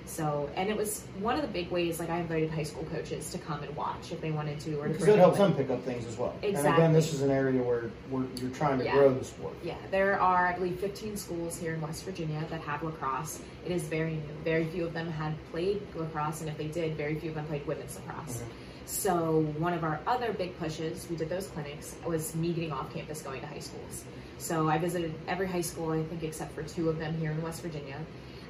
So, 0.10 0.50
and 0.56 0.70
it 0.70 0.76
was 0.76 1.04
one 1.20 1.36
of 1.36 1.44
the 1.44 1.48
big 1.48 1.70
ways. 1.70 2.00
Like 2.00 2.10
I 2.10 2.18
invited 2.20 2.50
high 2.50 2.64
school 2.64 2.84
coaches 2.92 3.30
to 3.32 3.38
come 3.38 3.62
and 3.62 3.74
watch 3.76 4.12
if 4.12 4.20
they 4.20 4.32
wanted 4.32 4.60
to, 4.62 4.76
or 4.82 4.90
Because 4.90 5.08
it 5.08 5.20
helps 5.20 5.38
them 5.38 5.54
pick 5.54 5.70
up 5.70 5.84
things 5.84 6.06
as 6.08 6.18
well. 6.18 6.34
And 6.42 6.46
Exactly. 6.56 6.72
again, 6.84 6.94
this 6.94 7.14
is 7.14 7.22
an 7.22 7.30
area 7.30 7.62
where, 7.62 7.92
where 8.10 8.24
you're 8.42 8.50
trying 8.50 8.80
to 8.80 8.86
Yeah. 8.86 8.94
grow 8.96 9.14
the 9.14 9.24
sport. 9.24 9.54
Yeah, 9.64 9.76
there 9.92 10.20
are, 10.20 10.48
I 10.48 10.54
believe, 10.54 10.80
15 10.80 11.16
schools 11.16 11.60
here 11.60 11.76
in 11.76 11.82
West 11.82 12.04
Virginia 12.06 12.44
that 12.50 12.60
have 12.62 12.82
lacrosse. 12.82 13.40
It 13.66 13.72
is 13.72 13.84
very 13.84 14.14
new. 14.14 14.34
Very 14.44 14.66
few 14.66 14.84
of 14.86 14.94
them 14.94 15.12
had 15.12 15.34
played 15.52 15.80
lacrosse, 15.96 16.42
and 16.42 16.50
if 16.50 16.58
they 16.58 16.68
did, 16.68 16.98
very 16.98 17.14
few 17.20 17.30
of 17.30 17.36
them 17.36 17.46
played 17.46 17.66
women's 17.68 17.96
lacrosse. 17.98 18.38
Mhm. 18.38 18.44
So, 18.88 19.42
one 19.60 19.74
of 19.74 19.84
our 19.84 20.00
other 20.08 20.34
big 20.34 20.58
pushes, 20.58 21.06
we 21.08 21.16
did 21.18 21.30
those 21.30 21.46
clinics, 21.48 21.96
was 22.04 22.34
me 22.34 22.52
getting 22.52 22.72
off 22.72 22.92
campus 22.92 23.22
going 23.22 23.42
to 23.42 23.48
high 23.48 23.60
schools. 23.60 24.04
So, 24.40 24.68
I 24.68 24.80
visited 24.80 25.14
every 25.28 25.46
high 25.48 25.62
school, 25.62 25.92
I 25.92 26.02
think, 26.02 26.24
except 26.24 26.56
for 26.56 26.64
two 26.64 26.90
of 26.90 26.98
them 26.98 27.16
here 27.20 27.30
in 27.30 27.40
West 27.44 27.62
Virginia. 27.62 27.98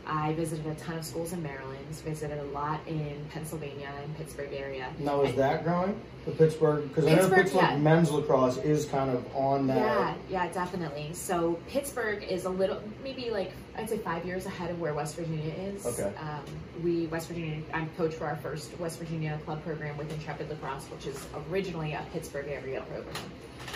I 0.09 0.33
visited 0.33 0.65
a 0.65 0.73
ton 0.75 0.97
of 0.97 1.05
schools 1.05 1.33
in 1.33 1.43
Maryland, 1.43 1.85
visited 2.03 2.39
a 2.39 2.43
lot 2.45 2.79
in 2.87 3.15
Pennsylvania 3.31 3.91
and 4.01 4.17
Pittsburgh 4.17 4.51
area. 4.51 4.87
Now, 4.97 5.21
is 5.21 5.29
And- 5.29 5.39
that 5.39 5.63
growing? 5.63 5.99
The 6.25 6.31
Pittsburgh? 6.31 6.89
Because 6.89 7.05
I 7.05 7.09
know 7.11 7.15
Pittsburgh, 7.15 7.37
Pittsburgh 7.43 7.61
yeah. 7.61 7.77
men's 7.77 8.11
lacrosse 8.11 8.57
is 8.57 8.85
kind 8.85 9.09
of 9.09 9.23
on 9.35 9.67
that. 9.67 9.77
Yeah, 9.77 10.13
yeah, 10.29 10.51
definitely. 10.51 11.11
So 11.13 11.59
Pittsburgh 11.67 12.23
is 12.23 12.45
a 12.45 12.49
little, 12.49 12.81
maybe 13.03 13.29
like 13.29 13.51
I'd 13.77 13.89
say 13.89 13.99
five 13.99 14.25
years 14.25 14.45
ahead 14.45 14.69
of 14.69 14.79
where 14.81 14.93
West 14.93 15.15
Virginia 15.15 15.53
is. 15.53 15.85
Okay. 15.85 16.11
Um, 16.19 16.43
we 16.83 17.07
West 17.07 17.27
Virginia, 17.29 17.61
I'm 17.73 17.89
coach 17.97 18.13
for 18.15 18.25
our 18.25 18.35
first 18.37 18.77
West 18.79 18.99
Virginia 18.99 19.39
club 19.45 19.63
program 19.63 19.95
with 19.97 20.11
Intrepid 20.11 20.49
Lacrosse, 20.49 20.85
which 20.85 21.07
is 21.07 21.25
originally 21.49 21.93
a 21.93 22.05
Pittsburgh 22.11 22.47
area 22.47 22.81
program. 22.81 23.15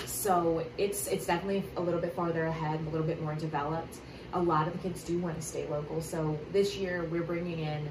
So 0.06 0.66
it's 0.78 1.08
it's 1.08 1.26
definitely 1.26 1.64
a 1.78 1.82
little 1.82 2.02
bit 2.02 2.14
farther 2.16 2.46
ahead, 2.46 2.80
a 2.82 2.90
little 2.90 3.08
bit 3.08 3.22
more 3.22 3.36
developed. 3.36 3.98
A 4.34 4.42
lot 4.42 4.68
of 4.68 4.74
the 4.74 4.80
kids 4.80 5.04
do 5.04 5.20
want 5.20 5.36
to 5.36 5.42
stay 5.42 5.68
local. 5.68 6.02
So 6.02 6.38
this 6.52 6.76
year 6.76 7.06
we're 7.12 7.24
bringing 7.24 7.60
in. 7.60 7.88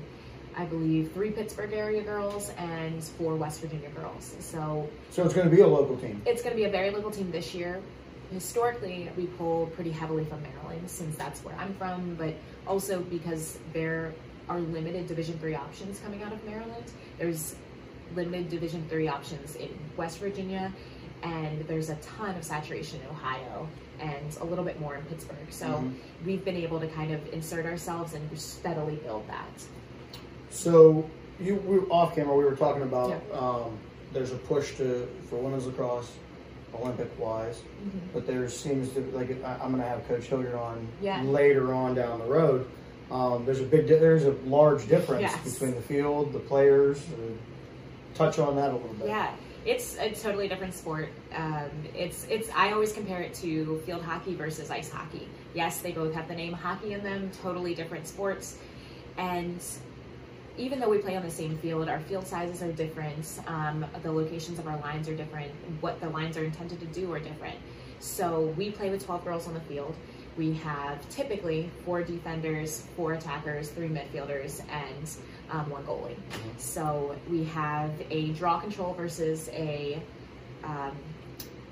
I 0.55 0.67
believe 0.67 1.13
three 1.13 1.31
Pittsburgh 1.31 1.73
area 1.73 2.03
girls 2.03 2.51
and 2.59 3.03
four 3.03 3.37
West 3.37 3.61
Virginia 3.63 3.89
girls. 3.91 4.37
So 4.41 4.89
So 5.11 5.25
it's 5.25 5.33
going 5.33 5.49
to 5.49 5.55
be 5.55 5.63
a 5.63 5.67
local 5.67 5.97
team. 5.97 6.21
it's 6.27 6.43
going 6.43 6.55
to 6.55 6.61
be 6.61 6.65
a 6.67 6.71
very 6.71 6.91
local 6.91 7.11
team 7.11 7.31
this 7.31 7.55
year. 7.55 7.81
Historically, 8.31 9.09
we 9.17 9.27
pull 9.27 9.67
pretty 9.69 9.91
heavily 9.91 10.25
from 10.25 10.43
Maryland 10.43 10.91
since 10.91 11.17
that's 11.17 11.41
where 11.41 11.55
I'm 11.57 11.75
from, 11.75 12.17
but 12.17 12.35
also 12.67 13.01
because 13.01 13.59
there 13.73 14.13
are 14.49 14.59
limited 14.61 15.07
Division 15.07 15.39
three 15.39 15.55
options 15.55 16.01
coming 16.01 16.23
out 16.23 16.33
of 16.33 16.45
Maryland. 16.45 16.85
There's 17.19 17.55
limited 18.15 18.51
Division 18.51 18.85
three 18.91 19.09
options 19.09 19.55
in 19.57 19.71
West 19.97 20.19
Virginia, 20.19 20.73
and 21.23 21.61
there's 21.69 21.91
a 21.91 21.97
ton 21.97 22.35
of 22.37 22.45
saturation 22.45 23.01
in 23.01 23.07
Ohio 23.09 23.67
and 24.01 24.37
a 24.41 24.45
little 24.45 24.65
bit 24.65 24.81
more 24.81 24.97
in 24.97 25.03
Pittsburgh. 25.05 25.37
So 25.51 25.67
Mhm. 25.67 25.93
we've 26.27 26.45
been 26.45 26.57
able 26.57 26.81
to 26.81 26.87
kind 26.89 27.13
of 27.13 27.21
insert 27.33 27.67
ourselves 27.67 28.15
and 28.15 28.39
steadily 28.39 28.97
build 28.97 29.27
that. 29.29 29.47
So 30.51 31.05
you 31.41 31.57
we 31.57 31.79
off 31.89 32.15
camera. 32.15 32.37
We 32.37 32.45
were 32.45 32.57
talking 32.57 32.83
about 32.83 33.11
Yeah. 33.11 33.39
um, 33.39 33.79
there's 34.13 34.33
a 34.33 34.37
push 34.37 34.77
to 34.77 35.09
for 35.31 35.37
women's 35.37 35.67
lacrosse, 35.67 36.13
Olympic 36.75 37.09
wise, 37.19 37.63
but 38.13 38.27
there 38.27 38.49
seems 38.49 38.91
to 38.95 39.01
like 39.13 39.31
I, 39.45 39.55
I'm 39.63 39.71
going 39.71 39.83
to 39.83 39.89
have 39.89 40.07
Coach 40.09 40.25
Hilliard 40.27 40.55
on 40.55 40.87
Yeah. 41.01 41.23
later 41.23 41.73
on 41.75 41.95
down 41.95 42.19
the 42.19 42.27
road. 42.27 42.67
Um, 43.11 43.45
there's 43.45 43.61
a 43.61 43.65
big, 43.65 43.87
di- 43.89 43.97
there's 43.97 44.25
a 44.25 44.35
large 44.47 44.89
difference 44.89 45.23
Yes. 45.23 45.53
between 45.53 45.75
the 45.75 45.83
field, 45.83 46.33
the 46.33 46.39
players. 46.39 46.99
Touch 48.15 48.39
on 48.39 48.57
that 48.57 48.71
a 48.71 48.75
little 48.77 48.95
bit. 48.99 49.09
Yeah, 49.09 49.31
it's 49.65 49.97
a 49.99 50.11
totally 50.11 50.49
different 50.49 50.75
sport. 50.75 51.09
Um, 51.35 51.71
it's 51.95 52.27
it's. 52.29 52.51
I 52.55 52.73
always 52.73 52.93
compare 52.93 53.21
it 53.21 53.35
to 53.35 53.81
field 53.87 54.03
hockey 54.03 54.35
versus 54.35 54.71
ice 54.71 54.91
hockey. 54.91 55.29
Yes, 55.55 55.81
they 55.81 55.93
both 55.93 56.15
have 56.15 56.29
the 56.29 56.35
name 56.35 56.53
hockey 56.53 56.95
in 56.95 57.03
them. 57.03 57.31
Totally 57.43 57.75
different 57.75 58.07
sports, 58.07 58.59
and 59.17 59.63
even 60.59 60.79
though 60.79 60.89
we 60.89 60.99
play 60.99 61.17
on 61.17 61.23
the 61.23 61.31
same 61.31 61.57
field, 61.59 61.89
our 61.89 62.01
field 62.01 62.27
sizes 62.27 62.63
are 62.63 62.73
different. 62.73 63.41
Um, 63.47 63.87
the 64.03 64.13
locations 64.13 64.59
of 64.59 64.67
our 64.67 64.79
lines 64.81 65.09
are 65.09 65.17
different. 65.17 65.53
What 65.81 66.01
the 66.01 66.09
lines 66.11 66.37
are 66.37 66.45
intended 66.45 66.81
to 66.81 66.87
do 66.87 67.13
are 67.13 67.19
different. 67.19 67.57
So 68.01 68.53
we 68.57 68.71
play 68.71 68.91
with 68.91 69.05
12 69.05 69.25
girls 69.25 69.47
on 69.47 69.55
the 69.55 69.61
field. 69.61 69.95
We 70.37 70.55
have 70.55 71.09
typically 71.11 71.71
four 71.85 72.03
defenders, 72.03 72.85
four 72.97 73.13
attackers, 73.13 73.69
three 73.69 73.89
midfielders, 73.89 74.63
and 74.71 75.11
um, 75.51 75.69
one 75.69 75.85
goalie. 75.85 76.17
So 76.57 77.17
we 77.31 77.45
have 77.45 77.91
a 78.11 78.31
draw 78.33 78.59
control 78.59 78.95
versus 78.95 79.51
a 79.53 80.03
um, 80.65 80.97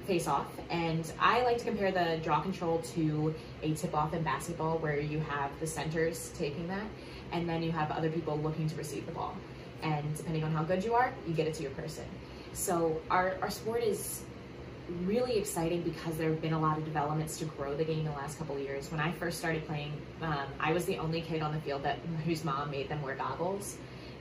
face 0.07 0.26
off. 0.26 0.47
And 0.71 1.11
I 1.19 1.43
like 1.43 1.59
to 1.59 1.64
compare 1.64 1.93
the 1.93 2.21
draw 2.23 2.40
control 2.40 2.81
to 2.95 3.35
a 3.62 3.75
tip 3.75 3.95
off 3.95 4.12
in 4.12 4.23
basketball 4.23 4.79
where 4.79 4.99
you 4.99 5.21
have 5.21 5.50
the 5.61 5.67
centers 5.67 6.33
taking 6.37 6.67
that 6.69 6.87
and 7.33 7.49
then 7.49 7.62
you 7.62 7.71
have 7.71 7.90
other 7.90 8.11
people 8.11 8.37
looking 8.38 8.69
to 8.69 8.75
receive 8.76 9.07
the 9.07 9.12
ball. 9.12 9.37
And 9.83 10.17
depending 10.17 10.45
on 10.45 10.52
how 10.52 10.62
good 10.64 10.85
you 10.85 10.95
are, 10.95 11.12
you 11.26 11.33
get 11.33 11.47
it 11.47 11.55
to 11.55 11.62
your 11.62 11.73
person. 11.73 12.05
So 12.52 13.00
our, 13.11 13.37
our 13.40 13.50
sport 13.50 13.83
is 13.83 14.23
really 15.04 15.38
exciting 15.38 15.82
because 15.82 16.16
there 16.16 16.30
have 16.30 16.40
been 16.40 16.52
a 16.52 16.61
lot 16.61 16.78
of 16.78 16.85
developments 16.85 17.38
to 17.38 17.44
grow 17.44 17.75
the 17.76 17.85
game 17.85 18.00
in 18.00 18.04
the 18.04 18.11
last 18.12 18.38
couple 18.38 18.56
of 18.56 18.62
years. 18.62 18.90
When 18.90 19.00
I 19.00 19.12
first 19.12 19.38
started 19.38 19.66
playing, 19.66 19.92
um, 20.23 20.47
I 20.59 20.73
was 20.73 20.85
the 20.85 20.99
only 20.99 21.20
kid 21.20 21.42
on 21.42 21.52
the 21.52 21.61
field 21.61 21.82
that 21.85 21.99
whose 22.25 22.44
mom 22.44 22.70
made 22.70 22.88
them 22.88 23.02
wear 23.02 23.14
goggles, 23.14 23.76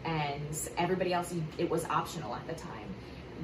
and 0.06 0.70
everybody 0.78 1.14
else 1.14 1.34
it 1.58 1.70
was 1.70 1.86
optional 1.86 2.36
at 2.36 2.46
the 2.48 2.54
time. 2.54 2.88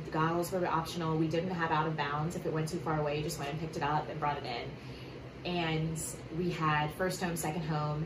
The 0.06 0.12
goggles 0.12 0.52
were 0.52 0.66
optional. 0.68 1.18
We 1.18 1.28
didn't 1.28 1.52
have 1.52 1.72
out 1.72 1.88
of 1.88 1.96
bounds. 1.96 2.36
If 2.36 2.46
it 2.46 2.54
went 2.54 2.70
too 2.70 2.80
far 2.80 3.00
away, 3.00 3.18
you 3.18 3.24
just 3.24 3.40
went 3.40 3.52
and 3.52 3.60
picked 3.60 3.78
it 3.78 3.84
up 3.84 4.10
and 4.10 4.20
brought 4.20 4.38
it 4.38 4.44
in. 4.46 5.52
And 5.52 6.02
we 6.38 6.50
had 6.50 6.92
first 6.92 7.22
home, 7.24 7.36
second 7.36 7.64
home. 7.64 8.06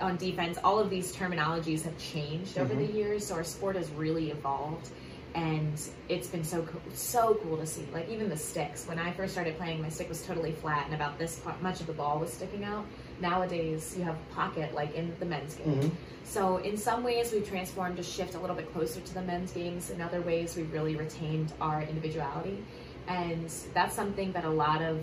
On 0.00 0.16
defense, 0.16 0.58
all 0.62 0.78
of 0.78 0.90
these 0.90 1.14
terminologies 1.14 1.82
have 1.82 1.96
changed 1.98 2.58
over 2.58 2.74
Mhm. 2.74 2.86
the 2.86 2.92
years, 2.92 3.26
so 3.26 3.34
our 3.34 3.44
sport 3.44 3.76
has 3.76 3.90
really 3.90 4.30
evolved 4.30 4.90
and 5.36 5.78
it's 6.08 6.28
been 6.28 6.42
so 6.42 6.62
cool, 6.62 6.80
so 6.94 7.38
cool 7.42 7.58
to 7.58 7.66
see. 7.66 7.86
Like 7.92 8.08
even 8.08 8.30
the 8.30 8.36
sticks. 8.38 8.86
When 8.86 8.98
I 8.98 9.12
first 9.12 9.34
started 9.34 9.58
playing, 9.58 9.82
my 9.82 9.90
stick 9.90 10.08
was 10.08 10.22
totally 10.24 10.52
flat, 10.52 10.86
and 10.86 10.94
about 10.94 11.18
this 11.18 11.38
part, 11.40 11.60
much 11.62 11.80
of 11.80 11.86
the 11.86 11.92
ball 11.92 12.18
was 12.18 12.32
sticking 12.32 12.64
out. 12.64 12.86
Nowadays, 13.20 13.94
you 13.98 14.04
have 14.04 14.16
pocket 14.30 14.74
like 14.74 14.94
in 14.94 15.14
the 15.20 15.26
men's 15.26 15.54
game. 15.54 15.80
Mhm. 15.80 15.90
So 16.24 16.56
in 16.56 16.78
some 16.78 17.04
ways, 17.04 17.32
we've 17.32 17.46
transformed 17.46 17.98
to 17.98 18.02
shift 18.02 18.34
a 18.34 18.38
little 18.38 18.56
bit 18.56 18.72
closer 18.72 19.00
to 19.00 19.14
the 19.14 19.20
men's 19.22 19.52
games. 19.52 19.90
In 19.90 20.00
other 20.00 20.22
ways, 20.22 20.56
we've 20.56 20.72
really 20.72 20.96
retained 20.96 21.52
our 21.60 21.82
individuality, 21.82 22.64
and 23.06 23.50
that's 23.74 23.94
something 23.94 24.32
that 24.32 24.46
a 24.46 24.50
lot 24.50 24.80
of 24.80 25.00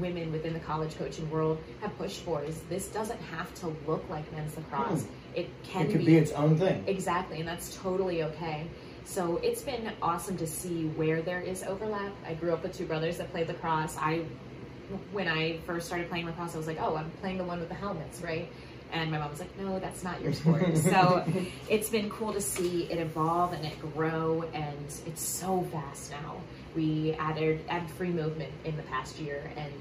women 0.00 0.32
within 0.32 0.52
the 0.52 0.60
college 0.60 0.96
coaching 0.98 1.30
world 1.30 1.58
have 1.80 1.96
pushed 1.96 2.20
for. 2.20 2.42
Is 2.44 2.60
this 2.68 2.88
doesn't 2.88 3.20
have 3.20 3.52
to 3.56 3.74
look 3.86 4.04
like 4.10 4.30
men's 4.32 4.54
lacrosse. 4.56 5.06
It 5.34 5.48
can 5.62 5.86
It 5.86 5.92
could 5.92 6.04
be 6.04 6.16
its 6.16 6.32
own 6.32 6.58
thing. 6.58 6.84
Exactly, 6.86 7.40
and 7.40 7.48
that's 7.48 7.74
totally 7.76 8.22
okay. 8.22 8.66
So 9.04 9.38
it's 9.38 9.62
been 9.62 9.92
awesome 10.00 10.36
to 10.38 10.46
see 10.46 10.86
where 10.88 11.22
there 11.22 11.40
is 11.40 11.62
overlap. 11.64 12.12
I 12.26 12.34
grew 12.34 12.52
up 12.52 12.62
with 12.62 12.76
two 12.76 12.86
brothers 12.86 13.18
that 13.18 13.30
played 13.30 13.48
lacrosse. 13.48 13.96
I, 13.98 14.24
when 15.12 15.28
I 15.28 15.58
first 15.66 15.86
started 15.86 16.08
playing 16.08 16.26
lacrosse, 16.26 16.54
I 16.54 16.58
was 16.58 16.66
like, 16.66 16.80
oh, 16.80 16.96
I'm 16.96 17.10
playing 17.20 17.38
the 17.38 17.44
one 17.44 17.60
with 17.60 17.68
the 17.68 17.74
helmets, 17.74 18.22
right? 18.22 18.50
And 18.92 19.10
my 19.10 19.18
mom 19.18 19.30
was 19.30 19.40
like, 19.40 19.58
no, 19.58 19.78
that's 19.78 20.04
not 20.04 20.20
your 20.20 20.32
sport. 20.34 20.76
so 20.76 21.24
it's 21.68 21.88
been 21.88 22.10
cool 22.10 22.32
to 22.34 22.40
see 22.40 22.84
it 22.90 22.98
evolve 22.98 23.54
and 23.54 23.64
it 23.64 23.78
grow, 23.94 24.44
and 24.52 24.86
it's 25.06 25.22
so 25.22 25.62
fast 25.72 26.10
now. 26.10 26.36
We 26.76 27.12
added 27.18 27.60
added 27.68 27.90
free 27.90 28.10
movement 28.10 28.52
in 28.64 28.76
the 28.76 28.82
past 28.84 29.18
year, 29.18 29.50
and 29.56 29.72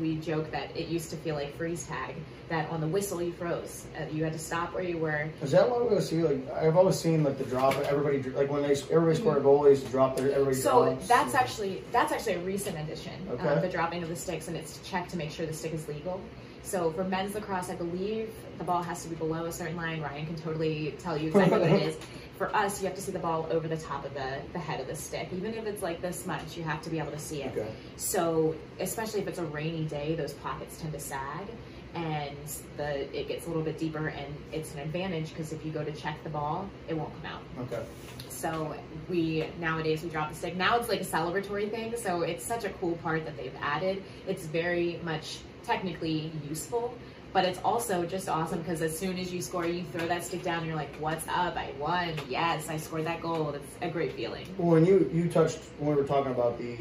we 0.00 0.16
joke 0.16 0.50
that 0.52 0.74
it 0.76 0.88
used 0.88 1.10
to 1.10 1.16
feel 1.16 1.34
like 1.34 1.56
freeze 1.56 1.86
tag. 1.86 2.14
That 2.48 2.68
on 2.70 2.80
the 2.82 2.86
whistle 2.86 3.22
you 3.22 3.32
froze, 3.32 3.86
uh, 3.98 4.04
you 4.12 4.24
had 4.24 4.34
to 4.34 4.38
stop 4.38 4.74
where 4.74 4.82
you 4.82 4.98
were. 4.98 5.28
Is 5.42 5.52
that 5.52 5.68
what 5.70 5.90
we 5.90 5.98
see? 6.00 6.22
Like 6.22 6.50
I've 6.52 6.76
always 6.76 6.98
seen 6.98 7.24
like 7.24 7.38
the 7.38 7.44
drop. 7.44 7.74
Everybody 7.86 8.22
like 8.30 8.50
when 8.50 8.62
they 8.62 8.72
everybody 8.72 9.16
score 9.16 9.38
a 9.38 9.40
goal, 9.40 9.62
they 9.62 9.70
used 9.70 9.86
to 9.86 9.90
drop 9.90 10.16
their 10.16 10.30
everybody 10.30 10.56
So 10.56 10.84
drops. 10.84 11.08
that's 11.08 11.34
actually 11.34 11.82
that's 11.92 12.12
actually 12.12 12.34
a 12.34 12.40
recent 12.40 12.78
addition, 12.78 13.12
Okay. 13.30 13.48
uh, 13.48 13.60
the 13.60 13.68
dropping 13.68 14.02
of 14.02 14.10
the 14.10 14.16
sticks, 14.16 14.48
and 14.48 14.56
it's 14.58 14.78
checked 14.88 15.10
to 15.12 15.16
make 15.16 15.30
sure 15.30 15.46
the 15.46 15.54
stick 15.54 15.72
is 15.72 15.88
legal. 15.88 16.20
So 16.62 16.90
for 16.92 17.04
men's 17.04 17.34
lacrosse, 17.34 17.70
I 17.70 17.74
believe 17.74 18.30
the 18.58 18.64
ball 18.64 18.82
has 18.82 19.02
to 19.02 19.08
be 19.08 19.16
below 19.16 19.46
a 19.46 19.52
certain 19.52 19.76
line. 19.76 20.00
Ryan 20.00 20.26
can 20.26 20.36
totally 20.36 20.94
tell 21.00 21.16
you 21.16 21.28
exactly 21.28 21.58
what 21.58 21.70
it 21.70 21.82
is. 21.82 21.96
For 22.38 22.54
us, 22.56 22.80
you 22.80 22.88
have 22.88 22.96
to 22.96 23.02
see 23.02 23.12
the 23.12 23.20
ball 23.20 23.46
over 23.50 23.68
the 23.68 23.76
top 23.76 24.04
of 24.04 24.14
the, 24.14 24.38
the 24.52 24.58
head 24.58 24.80
of 24.80 24.88
the 24.88 24.96
stick. 24.96 25.28
Even 25.32 25.54
if 25.54 25.66
it's 25.66 25.82
like 25.82 26.00
this 26.00 26.26
much, 26.26 26.56
you 26.56 26.64
have 26.64 26.82
to 26.82 26.90
be 26.90 26.98
able 26.98 27.12
to 27.12 27.18
see 27.18 27.42
it. 27.42 27.52
Okay. 27.52 27.70
So 27.96 28.56
especially 28.80 29.20
if 29.20 29.28
it's 29.28 29.38
a 29.38 29.44
rainy 29.44 29.84
day, 29.84 30.14
those 30.16 30.32
pockets 30.32 30.80
tend 30.80 30.92
to 30.94 30.98
sag 30.98 31.46
and 31.94 32.36
the 32.76 33.18
it 33.18 33.28
gets 33.28 33.44
a 33.44 33.48
little 33.48 33.62
bit 33.62 33.78
deeper 33.78 34.08
and 34.08 34.34
it's 34.50 34.72
an 34.72 34.80
advantage 34.80 35.28
because 35.28 35.52
if 35.52 35.64
you 35.64 35.70
go 35.70 35.84
to 35.84 35.92
check 35.92 36.22
the 36.24 36.30
ball, 36.30 36.68
it 36.88 36.94
won't 36.94 37.12
come 37.22 37.32
out. 37.32 37.42
Okay. 37.66 37.84
So 38.28 38.74
we 39.08 39.46
nowadays 39.60 40.02
we 40.02 40.08
drop 40.08 40.30
the 40.30 40.34
stick. 40.34 40.56
Now 40.56 40.78
it's 40.78 40.88
like 40.88 41.00
a 41.00 41.04
celebratory 41.04 41.70
thing. 41.70 41.94
So 41.96 42.22
it's 42.22 42.44
such 42.44 42.64
a 42.64 42.70
cool 42.70 42.96
part 42.98 43.24
that 43.26 43.36
they've 43.36 43.54
added. 43.60 44.02
It's 44.26 44.46
very 44.46 44.98
much 45.04 45.38
technically 45.64 46.30
useful, 46.48 46.94
but 47.32 47.44
it's 47.44 47.58
also 47.64 48.04
just 48.04 48.28
awesome 48.28 48.58
because 48.60 48.82
as 48.82 48.96
soon 48.96 49.18
as 49.18 49.32
you 49.32 49.40
score, 49.40 49.64
you 49.66 49.84
throw 49.92 50.06
that 50.06 50.22
stick 50.24 50.42
down. 50.42 50.58
And 50.58 50.66
you're 50.66 50.76
like, 50.76 50.94
"What's 50.96 51.26
up? 51.28 51.56
I 51.56 51.70
won! 51.78 52.14
Yes, 52.28 52.68
I 52.68 52.76
scored 52.76 53.06
that 53.06 53.22
goal." 53.22 53.50
It's 53.50 53.74
a 53.80 53.88
great 53.88 54.12
feeling. 54.12 54.46
Well, 54.58 54.72
when 54.72 54.84
you 54.86 55.08
you 55.12 55.28
touched 55.28 55.58
when 55.78 55.90
we 55.94 56.02
were 56.02 56.06
talking 56.06 56.32
about 56.32 56.58
the 56.58 56.76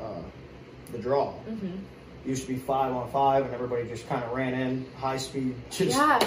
uh, 0.00 0.20
the 0.92 0.98
draw, 0.98 1.32
hmm 1.32 1.76
it 2.24 2.30
used 2.30 2.42
to 2.42 2.48
be 2.48 2.56
five 2.58 2.92
on 2.92 3.08
five, 3.10 3.44
and 3.44 3.54
everybody 3.54 3.86
just 3.88 4.08
kind 4.08 4.22
of 4.24 4.32
ran 4.32 4.52
in 4.52 4.84
high 4.98 5.16
speed. 5.16 5.54
Just, 5.70 5.96
Yeah, 5.96 6.18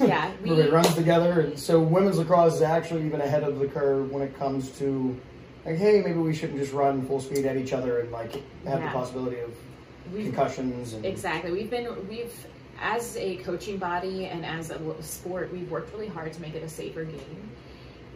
yeah. 0.00 0.30
We, 0.42 0.50
everybody 0.50 0.70
runs 0.70 0.94
together, 0.94 1.40
and 1.40 1.58
so 1.58 1.80
women's 1.80 2.18
lacrosse 2.18 2.56
is 2.56 2.62
actually 2.62 3.06
even 3.06 3.20
ahead 3.22 3.42
of 3.42 3.58
the 3.58 3.66
curve 3.66 4.10
when 4.12 4.22
it 4.22 4.38
comes 4.38 4.70
to 4.78 5.18
like, 5.64 5.76
hey, 5.76 6.02
maybe 6.04 6.18
we 6.18 6.34
shouldn't 6.34 6.58
just 6.58 6.72
run 6.74 7.06
full 7.06 7.20
speed 7.20 7.46
at 7.46 7.56
each 7.56 7.72
other 7.72 8.00
and 8.00 8.12
like 8.12 8.32
have 8.66 8.80
Yeah. 8.80 8.86
the 8.86 8.92
possibility 8.92 9.40
of 9.40 9.50
we 10.12 10.24
concussions 10.24 10.92
and 10.94 11.04
Exactly. 11.04 11.52
We've 11.52 11.70
been 11.70 12.08
we've 12.08 12.34
as 12.80 13.16
a 13.16 13.36
coaching 13.36 13.78
body 13.78 14.26
and 14.26 14.44
as 14.44 14.70
a 14.70 15.02
sport, 15.02 15.52
we've 15.52 15.70
worked 15.70 15.92
really 15.92 16.08
hard 16.08 16.32
to 16.32 16.40
make 16.40 16.54
it 16.54 16.62
a 16.62 16.68
safer 16.68 17.04
game. 17.04 17.50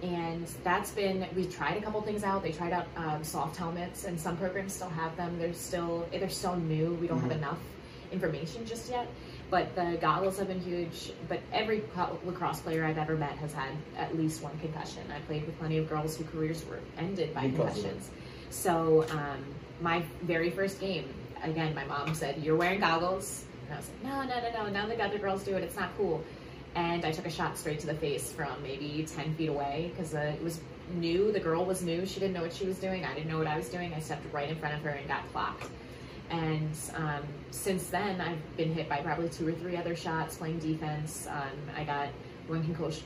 And 0.02 0.46
that's 0.64 0.90
been 0.92 1.26
we've 1.34 1.54
tried 1.54 1.76
a 1.76 1.80
couple 1.80 2.00
things 2.02 2.22
out. 2.24 2.42
They 2.42 2.52
tried 2.52 2.72
out 2.72 2.86
um, 2.96 3.24
soft 3.24 3.56
helmets, 3.56 4.04
and 4.04 4.20
some 4.20 4.36
programs 4.36 4.72
still 4.72 4.90
have 4.90 5.16
them. 5.16 5.38
They're 5.38 5.52
still 5.54 6.06
they're 6.12 6.28
so 6.28 6.54
new. 6.54 6.94
We 7.00 7.08
don't 7.08 7.20
have 7.20 7.32
Mhm. 7.32 7.38
enough 7.38 7.58
information 8.12 8.64
just 8.64 8.90
yet. 8.90 9.08
But 9.50 9.74
the 9.74 9.96
goggles 10.00 10.38
have 10.38 10.48
been 10.48 10.60
huge. 10.60 11.12
But 11.28 11.40
every 11.52 11.82
lacrosse 12.24 12.60
player 12.60 12.84
I've 12.84 12.98
ever 12.98 13.16
met 13.16 13.32
has 13.38 13.52
had 13.52 13.70
at 13.96 14.16
least 14.16 14.42
one 14.42 14.56
concussion. 14.60 15.02
I 15.14 15.20
played 15.20 15.46
with 15.46 15.58
plenty 15.58 15.78
of 15.78 15.88
girls 15.88 16.16
whose 16.16 16.28
careers 16.28 16.64
were 16.66 16.80
ended 16.98 17.34
by 17.34 17.48
Because 17.48 17.72
concussions. 17.72 18.10
So 18.50 19.04
um, 19.10 19.44
my 19.80 20.02
very 20.22 20.50
first 20.50 20.80
game, 20.80 21.06
again, 21.42 21.74
my 21.74 21.84
mom 21.84 22.14
said, 22.14 22.42
"You're 22.42 22.56
wearing 22.56 22.80
goggles," 22.80 23.44
and 23.64 23.74
I 23.74 23.76
was 23.78 23.88
like, 23.88 24.04
"No, 24.04 24.22
no, 24.22 24.40
no, 24.40 24.64
no. 24.64 24.70
None 24.70 24.90
of 24.90 24.96
the 24.96 25.04
other 25.04 25.18
girls 25.18 25.44
do 25.44 25.56
it. 25.56 25.62
It's 25.62 25.76
not 25.76 25.96
cool." 25.96 26.24
And 26.74 27.04
I 27.04 27.10
took 27.12 27.26
a 27.26 27.30
shot 27.30 27.56
straight 27.58 27.80
to 27.80 27.86
the 27.86 27.94
face 27.94 28.30
from 28.32 28.62
maybe 28.62 29.06
ten 29.08 29.34
feet 29.34 29.48
away 29.48 29.90
because 29.94 30.14
uh, 30.14 30.32
it 30.36 30.42
was 30.42 30.60
new. 30.94 31.32
The 31.32 31.40
girl 31.40 31.64
was 31.64 31.82
new. 31.82 32.06
She 32.06 32.20
didn't 32.20 32.34
know 32.34 32.42
what 32.42 32.52
she 32.52 32.66
was 32.66 32.78
doing. 32.78 33.04
I 33.04 33.14
didn't 33.14 33.30
know 33.30 33.38
what 33.38 33.46
I 33.46 33.56
was 33.56 33.68
doing. 33.68 33.92
I 33.94 34.00
stepped 34.00 34.32
right 34.32 34.48
in 34.48 34.56
front 34.56 34.74
of 34.74 34.82
her 34.82 34.90
and 34.90 35.08
got 35.08 35.30
clocked. 35.32 35.64
And 36.30 36.76
um, 36.94 37.22
since 37.50 37.86
then, 37.86 38.20
I've 38.20 38.56
been 38.56 38.72
hit 38.74 38.88
by 38.88 39.00
probably 39.00 39.30
two 39.30 39.48
or 39.48 39.52
three 39.52 39.76
other 39.76 39.96
shots 39.96 40.36
playing 40.36 40.58
defense. 40.58 41.26
Um, 41.28 41.74
I 41.74 41.84
got 41.84 42.08
one 42.46 42.62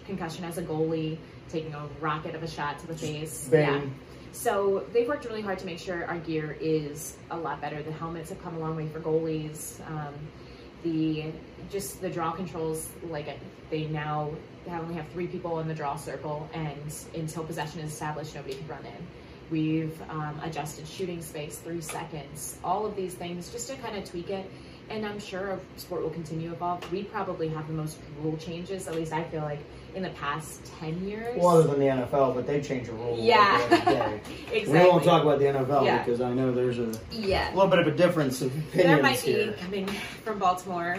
concussion, 0.07 0.45
as 0.45 0.59
a 0.59 0.63
goalie, 0.63 1.19
taking 1.49 1.75
a 1.75 1.87
rocket 2.01 2.35
of 2.35 2.43
a 2.43 2.49
shot 2.49 2.79
to 2.81 2.87
the 2.87 2.97
face. 2.97 3.49
bang. 3.49 3.95
So 4.33 4.87
they've 4.93 5.07
worked 5.07 5.25
really 5.27 5.43
hard 5.43 5.59
to 5.61 5.67
make 5.67 5.79
sure 5.79 6.07
our 6.07 6.19
gear 6.19 6.57
is 6.61 7.17
a 7.31 7.37
lot 7.37 7.61
better. 7.61 7.83
The 7.83 7.93
helmets 7.93 8.31
have 8.31 8.43
come 8.43 8.57
a 8.57 8.59
long 8.59 8.77
way 8.77 8.89
for 8.89 8.99
goalies. 9.01 9.81
Um, 9.89 10.15
the 10.83 11.27
just 11.71 12.01
the 12.01 12.11
draw 12.11 12.33
controls, 12.33 12.89
like 13.09 13.39
they 13.71 13.85
now 13.85 14.31
only 14.69 14.95
have 14.95 15.07
three 15.09 15.27
people 15.27 15.61
in 15.61 15.69
the 15.69 15.75
draw 15.75 15.97
circle, 15.97 16.49
and 16.53 16.95
until 17.15 17.45
possession 17.45 17.81
is 17.81 17.93
established, 17.93 18.35
nobody 18.35 18.55
can 18.55 18.67
run 18.67 18.85
in. 18.85 19.07
We've 19.51 20.01
um, 20.09 20.41
adjusted 20.43 20.89
shooting 20.89 21.21
space, 21.23 21.59
three 21.59 21.83
seconds, 21.83 22.59
all 22.65 22.87
of 22.87 22.97
these 22.97 23.15
things 23.15 23.51
just 23.53 23.69
to 23.69 23.77
kind 23.77 23.97
of 23.97 24.05
tweak 24.09 24.31
it. 24.31 24.51
and 24.91 25.07
I'm 25.07 25.19
sure 25.19 25.59
sport 25.77 26.03
will 26.03 26.11
continue 26.11 26.49
to 26.51 26.55
evolve. 26.55 26.91
We 26.93 27.05
probably 27.05 27.49
have 27.49 27.67
the 27.67 27.75
most 27.75 27.99
rule 28.21 28.37
changes, 28.37 28.89
at 28.89 28.95
least 28.95 29.13
I 29.13 29.25
feel 29.25 29.43
like, 29.43 29.61
in 29.95 30.03
the 30.03 30.11
past 30.11 30.65
10 30.81 31.07
years. 31.07 31.37
Well, 31.39 31.49
other 31.59 31.69
than 31.69 31.79
the 31.81 31.87
NFL, 31.87 32.35
but 32.35 32.47
they 32.47 32.61
change 32.63 32.89
a 32.89 32.93
rule 32.93 33.17
Yeah. 33.21 33.63
exactly. 33.65 34.67
We 34.67 34.79
won't 34.79 35.05
talk 35.05 35.23
about 35.23 35.39
the 35.39 35.47
NFL 35.47 35.85
Yeah. 35.85 36.03
because 36.03 36.21
I 36.21 36.33
know 36.33 36.51
there's 36.53 36.79
a 36.79 36.93
Yeah. 37.11 37.51
little 37.55 37.69
bit 37.69 37.79
of 37.79 37.87
a 37.87 37.91
difference 37.91 38.41
of 38.41 38.49
opinions 38.57 38.73
There 38.75 39.03
might 39.03 39.23
be, 39.25 39.33
here. 39.33 39.53
coming 39.61 39.87
from 40.25 40.39
Baltimore, 40.39 40.97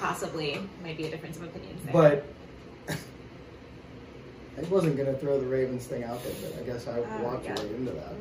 possibly, 0.00 0.60
might 0.82 0.96
be 0.96 1.06
a 1.06 1.10
difference 1.10 1.36
of 1.38 1.44
opinions 1.44 1.82
there. 1.84 1.92
But 1.92 2.24
I 4.58 4.62
wasn't 4.68 4.96
gonna 4.96 5.14
throw 5.14 5.40
the 5.40 5.46
Ravens 5.46 5.86
thing 5.86 6.04
out 6.04 6.22
there, 6.22 6.32
but 6.42 6.60
I 6.60 6.66
guess 6.66 6.86
I 6.86 6.98
Oh, 6.98 7.22
walked 7.24 7.44
yeah. 7.46 7.52
right 7.52 7.60
into 7.64 7.92
that. 7.92 8.12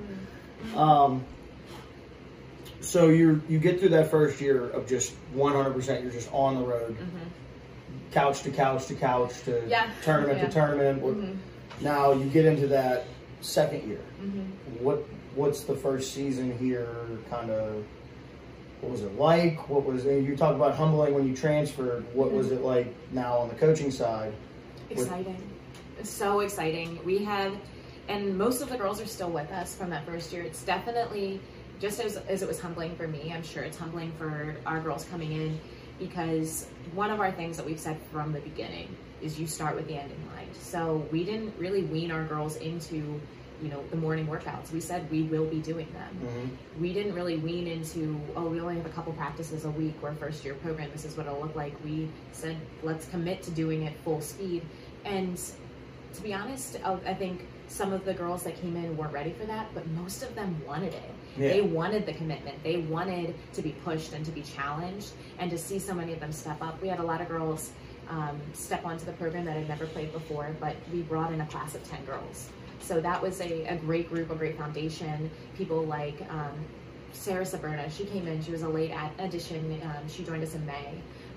Mm. 0.73 0.77
Um, 0.77 1.23
so 2.81 3.07
you 3.09 3.41
you 3.49 3.59
get 3.59 3.79
through 3.79 3.89
that 3.89 4.09
first 4.09 4.39
year 4.39 4.69
of 4.69 4.87
just 4.87 5.13
100%. 5.35 6.01
You're 6.03 6.11
just 6.11 6.31
on 6.31 6.55
the 6.55 6.65
road, 6.65 6.95
Mhm. 6.97 7.27
Couch 8.11 8.41
to 8.43 8.51
couch 8.51 8.87
to 8.87 8.95
couch 8.95 9.43
to 9.43 9.63
Yeah. 9.67 9.89
tournament 10.03 10.39
Yeah. 10.39 10.45
to 10.47 10.51
tournament. 10.51 11.03
Mhm. 11.03 11.37
Now 11.81 12.13
you 12.13 12.25
get 12.29 12.45
into 12.45 12.67
that 12.67 13.05
second 13.41 13.87
year. 13.87 14.01
Mhm. 14.21 14.81
What 14.81 15.03
what's 15.35 15.61
the 15.63 15.75
first 15.75 16.13
season 16.13 16.57
here? 16.57 16.87
Kind 17.29 17.51
of. 17.51 17.83
What 18.81 18.91
was 18.93 19.01
it 19.01 19.17
like? 19.19 19.69
What 19.69 19.85
was 19.85 20.05
you 20.05 20.35
talk 20.37 20.55
about 20.55 20.73
humbling 20.75 21.13
when 21.13 21.27
you 21.27 21.35
transferred? 21.35 22.03
What 22.13 22.31
was 22.31 22.51
it 22.51 22.61
like 22.61 22.87
now 23.11 23.37
on 23.37 23.49
the 23.49 23.55
coaching 23.55 23.91
side? 23.91 24.31
Exciting. 24.89 25.37
So 26.03 26.39
exciting. 26.39 26.97
We 27.05 27.23
have, 27.25 27.53
and 28.07 28.37
most 28.37 28.61
of 28.61 28.69
the 28.69 28.77
girls 28.77 29.01
are 29.01 29.05
still 29.05 29.29
with 29.29 29.51
us 29.51 29.75
from 29.75 29.89
that 29.89 30.05
first 30.05 30.31
year. 30.31 30.43
It's 30.43 30.63
definitely, 30.63 31.41
just 31.81 31.99
as, 31.99 32.17
as 32.29 32.41
it 32.41 32.47
was 32.47 32.59
humbling 32.59 32.95
for 32.95 33.05
me, 33.07 33.33
I'm 33.35 33.43
sure 33.43 33.63
it's 33.63 33.77
humbling 33.77 34.13
for 34.17 34.55
our 34.65 34.79
girls 34.79 35.05
coming 35.11 35.33
in 35.33 35.59
because 35.99 36.67
one 36.93 37.11
of 37.11 37.19
our 37.19 37.31
things 37.31 37.57
that 37.57 37.65
we've 37.65 37.79
said 37.79 37.97
from 38.11 38.31
the 38.31 38.39
beginning 38.39 38.95
is 39.21 39.39
you 39.39 39.47
start 39.47 39.75
with 39.75 39.87
the 39.87 39.95
end 39.95 40.11
in 40.11 40.25
mind. 40.27 40.49
So 40.55 41.05
we 41.11 41.23
didn't 41.23 41.53
really 41.57 41.83
wean 41.83 42.09
our 42.11 42.23
girls 42.23 42.55
into, 42.57 42.95
you 43.61 43.69
know, 43.69 43.83
the 43.91 43.97
morning 43.97 44.25
workouts. 44.27 44.71
We 44.71 44.79
said 44.79 45.09
we 45.11 45.23
will 45.23 45.45
be 45.45 45.59
doing 45.59 45.91
them. 45.91 46.19
Mm-hmm. 46.23 46.81
we 46.81 46.93
didn't 46.93 47.13
really 47.13 47.37
wean 47.37 47.67
into 47.67 48.19
oh 48.35 48.45
we 48.47 48.59
only 48.61 48.75
have 48.77 48.85
a 48.85 48.89
couple 48.89 49.13
practices 49.13 49.65
a 49.65 49.69
week 49.71 49.93
we're 50.01 50.13
first 50.15 50.43
year 50.45 50.53
program 50.55 50.89
this 50.91 51.05
is 51.05 51.15
what 51.15 51.25
it'll 51.27 51.39
look 51.39 51.55
like 51.55 51.73
we 51.83 52.09
said 52.31 52.57
let's 52.83 53.05
commit 53.07 53.41
to 53.43 53.51
doing 53.51 53.83
it 53.83 53.93
full 54.03 54.21
speed 54.21 54.61
and 55.05 55.39
to 56.13 56.21
be 56.21 56.33
honest 56.33 56.77
i 57.05 57.13
think 57.13 57.47
some 57.67 57.93
of 57.93 58.03
the 58.05 58.13
girls 58.13 58.43
that 58.43 58.59
came 58.61 58.75
in 58.75 58.95
weren't 58.97 59.13
ready 59.13 59.31
for 59.31 59.45
that 59.45 59.67
but 59.73 59.87
most 59.91 60.23
of 60.23 60.33
them 60.35 60.59
wanted 60.67 60.93
it 60.93 61.11
Yeah. 61.39 61.49
they 61.49 61.61
wanted 61.61 62.05
the 62.05 62.13
commitment 62.13 62.61
they 62.63 62.77
wanted 62.77 63.35
to 63.53 63.61
be 63.61 63.71
pushed 63.85 64.13
and 64.13 64.25
to 64.25 64.31
be 64.31 64.41
challenged 64.41 65.11
and 65.39 65.49
to 65.51 65.57
see 65.57 65.79
so 65.79 65.93
many 65.93 66.13
of 66.13 66.19
them 66.19 66.31
step 66.31 66.61
up 66.61 66.81
we 66.81 66.87
had 66.87 66.99
a 66.99 67.03
lot 67.03 67.21
of 67.21 67.27
girls 67.27 67.71
um, 68.09 68.39
step 68.53 68.85
onto 68.85 69.05
the 69.05 69.13
program 69.13 69.45
that 69.45 69.55
had 69.55 69.67
never 69.67 69.85
played 69.85 70.11
before 70.11 70.55
but 70.59 70.75
we 70.91 71.01
brought 71.03 71.31
in 71.31 71.41
a 71.41 71.45
class 71.45 71.75
of 71.75 71.83
10 71.89 72.05
girls 72.05 72.49
so 72.81 72.99
that 73.01 73.21
was 73.21 73.39
a, 73.41 73.65
a 73.65 73.75
great 73.75 74.09
group, 74.09 74.31
a 74.31 74.35
great 74.35 74.57
foundation. 74.57 75.29
People 75.55 75.85
like 75.85 76.21
um, 76.29 76.53
Sarah 77.13 77.45
Saberna, 77.45 77.91
she 77.95 78.05
came 78.05 78.27
in, 78.27 78.41
she 78.43 78.51
was 78.51 78.63
a 78.63 78.69
late 78.69 78.91
ad- 78.91 79.11
addition. 79.19 79.79
Um, 79.83 80.09
she 80.09 80.23
joined 80.23 80.43
us 80.43 80.55
in 80.55 80.65
May 80.65 80.93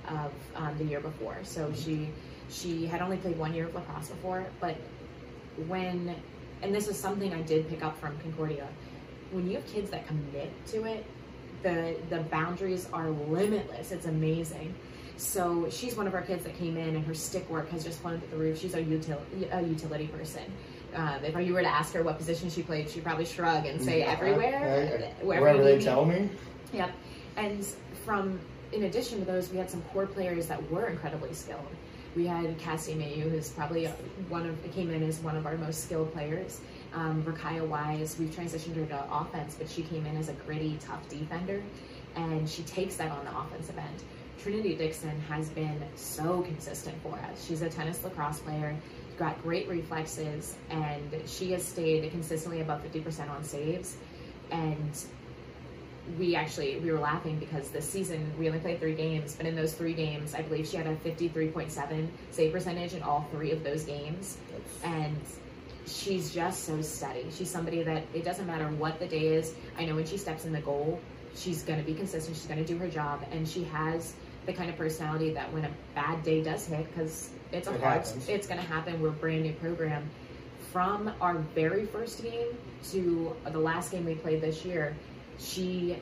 of 0.09 0.33
um, 0.57 0.77
the 0.79 0.85
year 0.85 1.01
before. 1.01 1.37
So 1.43 1.73
she 1.75 2.09
she 2.49 2.87
had 2.87 3.03
only 3.03 3.17
played 3.19 3.39
one 3.39 3.55
year 3.55 3.67
of 3.67 3.75
lacrosse 3.75 4.09
before, 4.09 4.47
but 4.61 4.77
when, 5.67 6.15
and 6.63 6.75
this 6.75 6.89
is 6.89 6.99
something 6.99 7.33
I 7.33 7.43
did 7.43 7.69
pick 7.69 7.83
up 7.83 7.99
from 7.99 8.19
Concordia, 8.19 8.69
when 9.33 9.49
you 9.49 9.57
have 9.57 9.67
kids 9.67 9.91
that 9.91 10.07
commit 10.07 10.51
to 10.69 10.85
it, 10.85 11.05
the 11.63 11.97
the 12.11 12.21
boundaries 12.25 12.89
are 12.93 13.11
limitless. 13.11 13.93
It's 13.93 14.07
amazing. 14.07 14.75
So 15.17 15.69
she's 15.71 15.97
one 15.97 16.07
of 16.07 16.15
our 16.15 16.23
kids 16.23 16.45
that 16.45 16.57
came 16.59 16.77
in, 16.77 16.97
and 16.97 17.05
her 17.07 17.15
stick 17.15 17.49
work 17.51 17.69
has 17.71 17.85
just 17.85 18.01
flown 18.01 18.19
through 18.21 18.31
the 18.31 18.37
roof. 18.37 18.59
She's 18.59 18.75
a, 18.75 18.83
util- 18.83 19.21
a 19.53 19.63
utility 19.63 20.09
person. 20.09 20.43
Um, 20.95 21.25
if 21.25 21.35
you 21.47 21.53
were 21.55 21.63
to 21.63 21.69
ask 21.69 21.95
her 21.95 22.03
what 22.03 22.19
position 22.19 22.51
she 22.51 22.63
played, 22.63 22.91
she'd 22.91 23.05
probably 23.05 23.25
shrug 23.25 23.65
and 23.67 23.81
say 23.83 24.01
Yeah, 24.01 24.13
everywhere, 24.13 24.59
I- 24.59 25.21
I- 25.21 25.25
wherever, 25.25 25.43
wherever 25.45 25.65
they 25.65 25.77
need 25.77 25.85
tell 25.85 26.05
me. 26.05 26.29
Yep. 26.73 26.91
And 27.37 27.67
from 28.05 28.41
in 28.73 28.85
addition 28.85 29.19
to 29.21 29.25
those, 29.25 29.51
we 29.51 29.59
had 29.59 29.71
some 29.71 29.83
core 29.93 30.07
players 30.07 30.47
that 30.49 30.71
were 30.71 30.87
incredibly 30.89 31.33
skilled. 31.35 31.61
We 32.17 32.27
had 32.27 32.59
Cassie 32.59 32.95
Mayu, 32.95 33.31
who's 33.31 33.51
probably 33.51 33.87
one 34.29 34.47
of 34.47 34.75
came 34.75 34.91
in 34.91 35.03
as 35.03 35.19
one 35.21 35.37
of 35.37 35.47
our 35.47 35.57
most 35.57 35.85
skilled 35.85 36.13
players. 36.13 36.61
Um, 36.95 37.23
Rakaya 37.23 37.67
Wise, 37.67 38.17
we've 38.19 38.31
transitioned 38.31 38.77
her 38.77 38.87
to 38.87 39.15
offense, 39.15 39.57
but 39.59 39.69
she 39.69 39.83
came 39.83 40.05
in 40.07 40.17
as 40.17 40.29
a 40.29 40.35
gritty, 40.35 40.79
tough 40.81 41.09
defender, 41.09 41.63
and 42.17 42.49
she 42.49 42.63
takes 42.65 42.97
that 42.97 43.11
on 43.11 43.25
the 43.25 43.37
offensive 43.37 43.79
end. 43.79 44.03
Trinity 44.43 44.75
Dixon 44.75 45.19
has 45.29 45.49
been 45.51 45.83
so 45.95 46.43
consistent 46.43 47.01
for 47.03 47.15
us. 47.31 47.47
She's 47.47 47.63
a 47.63 47.71
tennis 47.71 48.03
lacrosse 48.03 48.41
player, 48.41 48.77
got 49.17 49.41
great 49.43 49.69
reflexes, 49.69 50.57
and 50.69 51.15
she 51.27 51.53
has 51.53 51.65
stayed 51.65 52.11
consistently 52.11 52.61
above 52.61 52.83
50% 52.83 53.31
on 53.31 53.45
saves. 53.45 53.97
And 54.51 54.91
we 56.19 56.35
actually 56.35 56.81
we 56.81 56.91
were 56.91 56.99
laughing 56.99 57.39
because 57.39 57.71
this 57.71 57.89
season 57.89 58.33
we 58.39 58.49
only 58.49 58.59
played 58.59 58.81
three 58.81 58.95
games, 58.95 59.35
but 59.37 59.47
in 59.47 59.55
those 59.55 59.73
three 59.73 59.95
games, 59.95 60.35
I 60.35 60.43
believe 60.43 60.67
she 60.67 60.77
had 60.77 60.87
a 60.87 60.97
53.7 60.97 62.09
save 62.33 62.53
percentage 62.53 62.95
in 62.95 63.03
all 63.03 63.29
three 63.31 63.53
of 63.53 63.63
those 63.63 63.85
games, 63.85 64.39
and 64.83 65.17
she's 65.87 66.33
just 66.33 66.65
so 66.65 66.81
steady. 66.83 67.27
She's 67.31 67.51
somebody 67.51 67.83
that 67.83 68.05
it 68.15 68.25
doesn't 68.25 68.47
matter 68.47 68.67
what 68.69 68.99
the 68.99 69.07
day 69.07 69.27
is. 69.29 69.55
I 69.79 69.85
know 69.85 69.95
when 69.95 70.07
she 70.07 70.17
steps 70.17 70.45
in 70.45 70.53
the 70.53 70.61
goal, 70.61 71.01
she's 71.35 71.63
going 71.63 71.79
to 71.79 71.85
be 71.85 71.95
consistent. 71.95 72.37
She's 72.37 72.47
going 72.47 72.65
to 72.65 72.67
do 72.67 72.79
her 72.79 72.89
job, 72.89 73.25
and 73.33 73.47
she 73.49 73.65
has 73.65 74.15
the 74.47 74.53
kind 74.53 74.69
of 74.71 74.77
personality 74.77 75.33
that 75.35 75.53
when 75.53 75.65
a 75.65 75.71
bad 75.95 76.23
day 76.23 76.43
does 76.43 76.67
hit, 76.67 76.87
because 76.89 77.31
it's 77.53 77.69
a 77.69 77.75
It 77.75 77.81
hard, 77.81 78.05
happens. 78.05 78.29
it's 78.29 78.47
going 78.47 78.61
to 78.61 78.67
happen. 78.67 79.01
We're 79.01 79.09
a 79.09 79.13
brand 79.13 79.43
new 79.43 79.53
program. 79.55 80.09
From 80.73 81.13
our 81.21 81.35
very 81.55 81.87
first 81.87 82.23
game 82.23 82.49
to 82.93 83.37
the 83.51 83.59
last 83.59 83.93
game 83.93 84.05
we 84.07 84.15
played 84.15 84.41
this 84.41 84.65
year, 84.65 84.97
she 85.39 85.99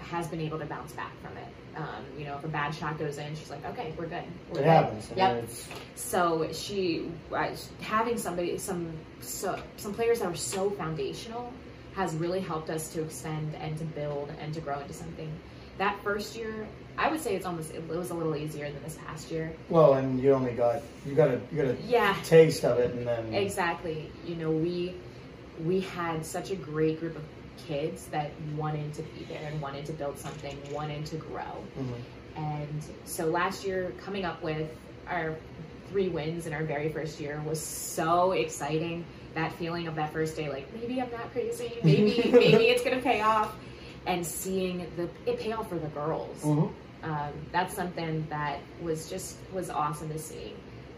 has 0.00 0.26
been 0.28 0.40
able 0.40 0.58
to 0.58 0.64
bounce 0.66 0.92
back 0.92 1.12
from 1.22 1.36
it. 1.36 1.48
Um, 1.76 2.04
you 2.18 2.24
know, 2.26 2.36
if 2.36 2.44
a 2.44 2.48
bad 2.48 2.74
shot 2.74 2.98
goes 2.98 3.16
in, 3.18 3.34
she's 3.34 3.48
like, 3.50 3.64
"Okay, 3.64 3.94
we're 3.96 4.06
good." 4.06 4.24
We're 4.50 4.60
It 4.60 4.62
good. 4.62 4.64
happens. 4.66 5.10
I 5.12 5.14
Yep. 5.16 5.36
it's- 5.44 5.68
So 5.94 6.48
she 6.52 7.10
uh, 7.34 7.48
having 7.80 8.18
somebody, 8.18 8.58
some 8.58 8.92
so 9.20 9.58
some 9.78 9.94
players 9.94 10.18
that 10.20 10.26
are 10.30 10.36
so 10.36 10.70
foundational 10.70 11.52
has 11.94 12.14
really 12.14 12.40
helped 12.40 12.68
us 12.70 12.88
to 12.92 13.02
extend 13.02 13.54
and 13.56 13.76
to 13.78 13.84
build 13.84 14.30
and 14.40 14.52
to 14.54 14.60
grow 14.60 14.80
into 14.80 14.92
something. 14.92 15.30
That 15.78 15.96
first 16.04 16.36
year, 16.36 16.66
I 16.98 17.10
would 17.10 17.20
say 17.20 17.34
it's 17.36 17.46
almost 17.46 17.72
it 17.74 17.86
was 17.88 18.10
a 18.10 18.14
little 18.14 18.36
easier 18.36 18.70
than 18.70 18.82
this 18.82 18.98
past 19.06 19.30
year. 19.30 19.52
well, 19.70 19.94
and 19.94 20.20
you 20.20 20.32
only 20.34 20.52
got 20.52 20.82
you 21.06 21.14
got 21.14 21.28
a 21.28 21.40
you 21.50 21.62
got 21.62 21.66
a 21.70 21.76
Yeah, 21.86 22.14
taste 22.24 22.64
of 22.66 22.78
it, 22.78 22.92
and 22.94 23.06
then 23.06 23.32
exactly. 23.34 24.10
You 24.26 24.34
know, 24.36 24.50
we 24.50 24.94
we 25.64 25.80
had 25.80 26.24
such 26.26 26.50
a 26.50 26.56
great 26.56 27.00
group 27.00 27.16
of 27.16 27.22
kids 27.66 28.06
that 28.06 28.30
wanted 28.56 28.92
to 28.94 29.02
be 29.02 29.24
there 29.24 29.48
and 29.50 29.60
wanted 29.60 29.84
to 29.86 29.92
build 29.92 30.18
something, 30.18 30.56
wanted 30.72 31.06
to 31.06 31.16
grow. 31.16 31.42
Mhm. 31.78 31.94
And 32.36 32.82
so 33.04 33.26
last 33.26 33.64
year, 33.66 33.92
coming 34.02 34.24
up 34.24 34.42
with 34.42 34.68
our 35.08 35.36
three 35.90 36.08
wins 36.08 36.46
in 36.46 36.52
our 36.52 36.64
very 36.64 36.88
first 36.90 37.20
year 37.20 37.42
was 37.46 37.60
so 37.60 38.32
exciting. 38.32 39.04
That 39.34 39.52
feeling 39.52 39.86
of 39.88 39.94
that 39.96 40.12
first 40.12 40.36
day, 40.36 40.48
like 40.50 40.72
maybe 40.74 41.00
I'm 41.00 41.10
not 41.10 41.30
crazy, 41.32 41.72
maybe 41.82 42.28
maybe 42.32 42.64
it's 42.68 42.82
gonna 42.82 43.00
pay 43.00 43.20
off, 43.22 43.54
and 44.06 44.26
seeing 44.26 44.86
the 44.96 45.08
it 45.30 45.38
pay 45.38 45.52
off 45.52 45.68
for 45.68 45.78
the 45.78 45.88
girls. 45.88 46.42
Mhm. 46.42 46.70
Um, 47.02 47.32
that's 47.50 47.74
something 47.74 48.26
that 48.30 48.60
was 48.82 49.08
just 49.10 49.36
was 49.52 49.70
awesome 49.70 50.08
to 50.10 50.18
see. 50.18 50.52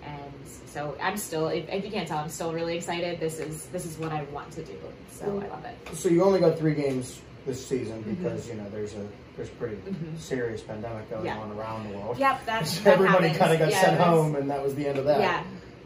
And 0.06 0.32
so 0.66 0.96
I'm 1.00 1.16
still, 1.16 1.48
if, 1.48 1.68
if 1.68 1.84
you 1.84 1.90
can't 1.90 2.06
tell, 2.06 2.18
I'm 2.18 2.28
still 2.28 2.52
really 2.52 2.76
excited. 2.76 3.20
This 3.20 3.38
is 3.38 3.66
this 3.66 3.86
is 3.86 3.96
what 3.98 4.12
I 4.12 4.22
want 4.32 4.50
to 4.52 4.64
do. 4.64 4.74
So 5.10 5.26
I 5.26 5.48
love 5.48 5.64
it. 5.64 5.96
So 5.96 6.08
you 6.08 6.22
only 6.24 6.40
got 6.40 6.58
three 6.58 6.74
games 6.74 7.20
this 7.46 7.64
season 7.64 8.02
Mhm. 8.02 8.16
because 8.18 8.48
you 8.48 8.54
know 8.54 8.68
there's 8.70 8.94
a 8.94 9.06
there's 9.36 9.48
a 9.48 9.52
pretty 9.52 9.76
Mhm. 9.76 10.18
serious 10.18 10.62
pandemic 10.62 11.08
going 11.10 11.26
Yeah. 11.26 11.38
on 11.38 11.52
around 11.52 11.90
the 11.90 11.98
world. 11.98 12.18
Yep, 12.18 12.40
that's 12.46 12.70
So 12.82 12.90
everybody 12.90 13.30
kind 13.32 13.52
of 13.52 13.58
got 13.58 13.70
Yeah, 13.70 13.80
sent 13.82 14.00
home, 14.00 14.36
and 14.36 14.50
that 14.50 14.62
was 14.62 14.74
the 14.74 14.86
end 14.86 14.98
of 14.98 15.04
that. 15.06 15.20
Yeah. 15.20 15.42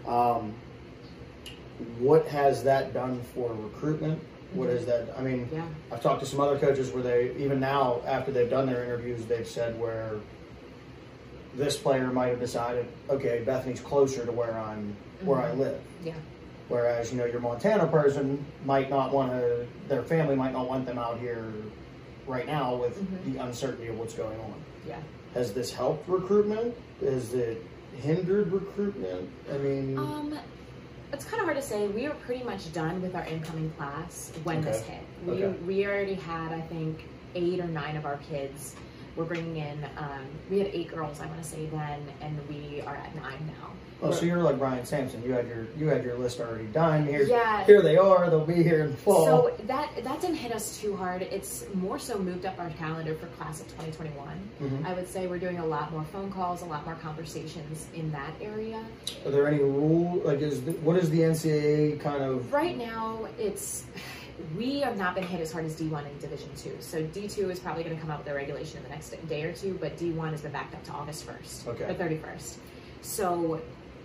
Um, 0.07 0.54
what 1.98 2.26
has 2.28 2.62
that 2.64 2.92
done 2.92 3.20
for 3.35 3.52
recruitment? 3.52 4.20
What 4.54 4.68
has 4.70 4.87
that? 4.87 5.14
I 5.18 5.22
mean, 5.22 5.48
Yeah. 5.52 5.62
I've 5.92 6.00
talked 6.02 6.20
to 6.20 6.26
some 6.26 6.40
other 6.40 6.59
coaches 6.59 6.90
where 6.92 7.02
they 7.02 7.33
even 7.38 7.61
now 7.61 8.00
after 8.07 8.33
they've 8.33 8.48
done 8.50 8.66
their 8.66 8.85
interviews, 8.85 9.24
they've 9.26 9.46
said 9.46 9.78
where 9.78 10.12
this 11.59 11.77
player 11.77 12.07
might 12.07 12.29
have 12.29 12.40
decided, 12.40 12.87
okay, 13.11 13.42
Bethany's 13.44 13.81
closer 13.81 14.25
to 14.25 14.33
where 14.33 14.57
I'm 14.59 14.97
where 15.23 15.40
I 15.40 15.51
Mhm. 15.51 15.59
live. 15.59 15.81
Yeah. 16.05 16.12
Whereas 16.68 17.11
you 17.12 17.18
know 17.18 17.25
your 17.25 17.40
Montana 17.40 17.88
person 17.88 18.44
might 18.64 18.88
not 18.88 19.12
want 19.12 19.33
to, 19.33 19.66
their 19.88 20.03
family 20.05 20.37
might 20.37 20.53
not 20.53 20.68
want 20.68 20.87
them 20.87 20.97
out 20.99 21.18
here 21.18 21.53
right 22.29 22.47
now 22.47 22.77
with 22.77 22.97
Mhm. 23.03 23.33
the 23.35 23.42
uncertainty 23.42 23.88
of 23.88 23.99
what's 23.99 24.14
going 24.14 24.38
on. 24.38 24.55
Yeah. 24.87 24.99
Has 25.35 25.53
this 25.53 25.73
helped 25.73 26.09
recruitment? 26.09 26.75
Has 27.01 27.35
it 27.35 27.64
hindered 28.01 28.53
recruitment? 28.53 29.29
I 29.53 29.59
mean, 29.59 29.99
Um, 29.99 30.38
it's 31.12 31.25
kind 31.25 31.40
of 31.40 31.47
hard 31.47 31.57
to 31.57 31.62
say. 31.62 31.88
We 31.88 32.07
were 32.07 32.14
pretty 32.14 32.44
much 32.44 32.73
done 32.73 33.03
with 33.03 33.16
our 33.16 33.25
incoming 33.27 33.73
class 33.77 34.31
when 34.44 34.61
this 34.61 34.83
Okay. 34.83 34.92
hit. 34.92 35.03
We 35.27 35.44
Okay. 35.44 35.59
we 35.66 35.87
already 35.87 36.14
had, 36.14 36.53
I 36.53 36.61
think, 36.61 37.09
eight 37.35 37.59
or 37.59 37.66
nine 37.66 37.97
of 37.97 38.07
our 38.07 38.18
kids 38.31 38.77
we're 39.18 39.24
bringing 39.24 39.57
in. 39.57 39.85
Um, 39.98 40.24
we 40.48 40.59
had 40.61 40.68
eight 40.68 40.88
girls, 40.94 41.20
I 41.20 41.26
want 41.26 41.42
to 41.42 41.48
say 41.48 41.66
then, 41.66 42.00
and 42.20 42.38
we 42.48 42.81
are 42.83 42.94
at 42.94 43.14
nine 43.16 43.46
now. 43.61 43.70
Oh, 44.00 44.12
so 44.12 44.18
We're- 44.18 44.28
you're 44.28 44.42
like 44.44 44.61
Brian 44.61 44.87
Sampson. 44.87 45.24
You 45.24 45.33
had 45.33 45.48
your 45.48 45.66
you 45.76 45.88
had 45.88 46.04
your 46.04 46.16
list 46.16 46.38
already 46.38 46.66
done. 46.66 47.04
Here, 47.04 47.24
Yeah. 47.24 47.64
here 47.64 47.83
they 47.83 47.96
are. 47.96 48.31
They'll 48.31 48.46
be 48.46 48.62
here 48.62 48.85
in 48.85 48.92
the 48.92 48.96
fall. 48.96 49.24
So 49.26 49.50
that 49.64 49.90
that 50.04 50.20
didn't 50.20 50.37
hit 50.37 50.52
us 50.54 50.81
too 50.81 50.94
hard. 50.94 51.22
It's 51.22 51.64
more 51.74 51.98
so 51.98 52.16
moved 52.16 52.46
up 52.46 52.61
our 52.61 52.70
calendar 52.70 53.16
for 53.16 53.26
class 53.26 53.61
of 53.61 53.66
2021. 53.70 54.38
Mhm. 54.62 54.87
I 54.87 54.94
would 54.94 55.09
say 55.09 55.26
we're 55.26 55.40
doing 55.40 55.59
a 55.59 55.66
lot 55.66 55.90
more 55.90 56.04
phone 56.12 56.31
calls, 56.31 56.62
a 56.62 56.66
lot 56.66 56.87
more 56.87 56.94
conversations 57.02 57.88
in 57.92 58.12
that 58.12 58.31
area. 58.40 58.85
Are 59.26 59.33
there 59.33 59.48
any 59.48 59.59
rule? 59.64 60.22
Like, 60.24 60.42
is 60.42 60.62
the, 60.62 60.72
what 60.74 60.96
is 60.96 61.11
the 61.11 61.22
NCAA 61.24 61.96
kind 61.98 62.22
of? 62.22 62.52
Right 62.52 62.78
now, 62.78 63.26
it's 63.37 63.83
we 64.57 64.81
have 64.81 64.96
not 64.96 65.14
been 65.14 65.24
hit 65.24 65.40
as 65.40 65.53
hard 65.53 65.64
as 65.64 65.74
D1 65.74 66.07
in 66.11 66.18
Division 66.18 66.48
Two. 66.57 66.77
So 66.81 67.03
D2 67.03 67.51
is 67.51 67.59
probably 67.59 67.83
going 67.83 67.94
to 67.96 68.01
come 68.01 68.11
out 68.11 68.18
with 68.18 68.27
their 68.27 68.35
regulation 68.37 68.79
in 68.79 68.83
the 68.85 68.88
next 68.90 69.11
day 69.29 69.42
or 69.44 69.53
two, 69.53 69.77
but 69.81 69.96
D1 69.96 70.31
has 70.31 70.40
been 70.42 70.53
backed 70.53 70.74
up 70.74 70.85
to 70.85 70.92
August 70.92 71.27
1st, 71.27 71.66
Okay. 71.68 71.87
the 71.87 71.94
31st. 71.94 72.57
So, 73.03 73.61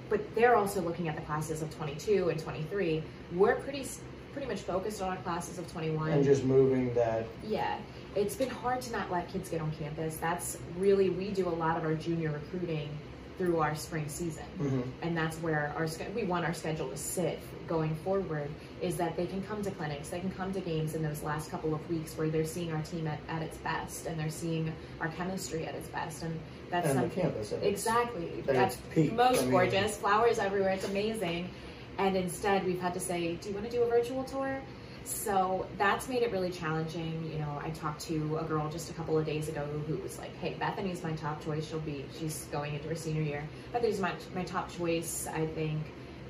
but 0.09 0.21
they're 0.35 0.55
also 0.55 0.81
looking 0.81 1.07
at 1.07 1.15
the 1.15 1.21
classes 1.23 1.61
of 1.61 1.73
22 1.75 2.29
and 2.29 2.39
23. 2.39 3.03
We're 3.33 3.55
pretty 3.55 3.87
pretty 4.33 4.47
much 4.47 4.61
focused 4.61 4.99
on 4.99 5.09
our 5.15 5.17
classes 5.23 5.59
of 5.59 5.71
21. 5.71 6.09
And 6.11 6.23
just 6.23 6.43
moving 6.43 6.91
that. 6.95 7.27
Yeah, 7.43 7.77
it's 8.15 8.35
been 8.35 8.49
hard 8.49 8.81
to 8.81 8.91
not 8.91 9.11
let 9.11 9.31
kids 9.31 9.47
get 9.47 9.61
on 9.61 9.71
campus. 9.73 10.15
That's 10.17 10.57
really 10.79 11.11
we 11.11 11.29
do 11.29 11.47
a 11.47 11.49
lot 11.53 11.77
of 11.77 11.83
our 11.83 11.93
junior 11.93 12.31
recruiting 12.31 12.89
through 13.37 13.59
our 13.59 13.75
spring 13.75 14.05
season, 14.07 14.43
Mhm. 14.59 14.83
and 15.03 15.17
that's 15.17 15.37
where 15.37 15.73
our 15.77 15.87
we 16.15 16.23
want 16.23 16.45
our 16.45 16.53
schedule 16.53 16.89
to 16.89 16.97
sit 16.97 17.39
going 17.67 17.95
forward. 17.97 18.49
Is 18.83 18.97
that 18.97 19.15
they 19.15 19.25
can 19.25 19.41
come 19.43 19.61
to 19.63 19.71
clinics, 19.71 20.09
they 20.09 20.19
can 20.19 20.29
come 20.31 20.51
to 20.51 20.59
games 20.59 20.93
in 20.93 21.01
those 21.01 21.23
last 21.23 21.49
couple 21.49 21.73
of 21.73 21.89
weeks 21.89 22.17
where 22.17 22.29
they're 22.29 22.43
seeing 22.45 22.73
our 22.73 22.81
team 22.81 23.07
at, 23.07 23.17
at 23.29 23.41
its 23.41 23.55
best, 23.59 24.07
and 24.07 24.19
they're 24.19 24.29
seeing 24.29 24.73
our 24.99 25.07
chemistry 25.07 25.65
at 25.65 25.73
its 25.73 25.87
best, 25.87 26.21
and 26.23 26.37
that's 26.69 26.89
And 26.89 26.99
something 26.99 27.33
exactly 27.63 28.43
at 28.45 28.45
that's 28.47 28.77
most 29.13 29.39
I 29.39 29.41
mean- 29.43 29.51
gorgeous 29.51 29.95
flowers 29.97 30.37
everywhere. 30.37 30.71
It's 30.71 30.85
amazing, 30.87 31.49
and 31.97 32.17
instead 32.17 32.65
we've 32.65 32.81
had 32.81 32.93
to 32.95 32.99
say, 32.99 33.35
"Do 33.35 33.47
you 33.49 33.55
want 33.55 33.65
to 33.69 33.71
do 33.71 33.83
a 33.83 33.87
virtual 33.87 34.25
tour?" 34.25 34.59
So 35.05 35.65
that's 35.77 36.09
made 36.09 36.21
it 36.23 36.31
really 36.33 36.51
challenging. 36.51 37.29
You 37.31 37.39
know, 37.39 37.61
I 37.63 37.69
talked 37.71 38.01
to 38.07 38.37
a 38.37 38.43
girl 38.43 38.69
just 38.69 38.89
a 38.89 38.93
couple 38.93 39.17
of 39.17 39.25
days 39.25 39.47
ago 39.47 39.65
who 39.87 39.95
was 39.97 40.17
like, 40.17 40.35
"Hey, 40.41 40.55
Bethany's 40.59 41.01
my 41.03 41.13
top 41.13 41.43
choice. 41.43 41.69
She'll 41.69 41.79
be 41.79 42.03
she's 42.19 42.47
going 42.51 42.73
into 42.73 42.89
her 42.89 42.95
senior 42.95 43.21
year. 43.21 43.43
Bethany's 43.71 43.99
my 44.01 44.11
my 44.35 44.43
top 44.43 44.69
choice. 44.77 45.25
I 45.33 45.45
think 45.47 45.81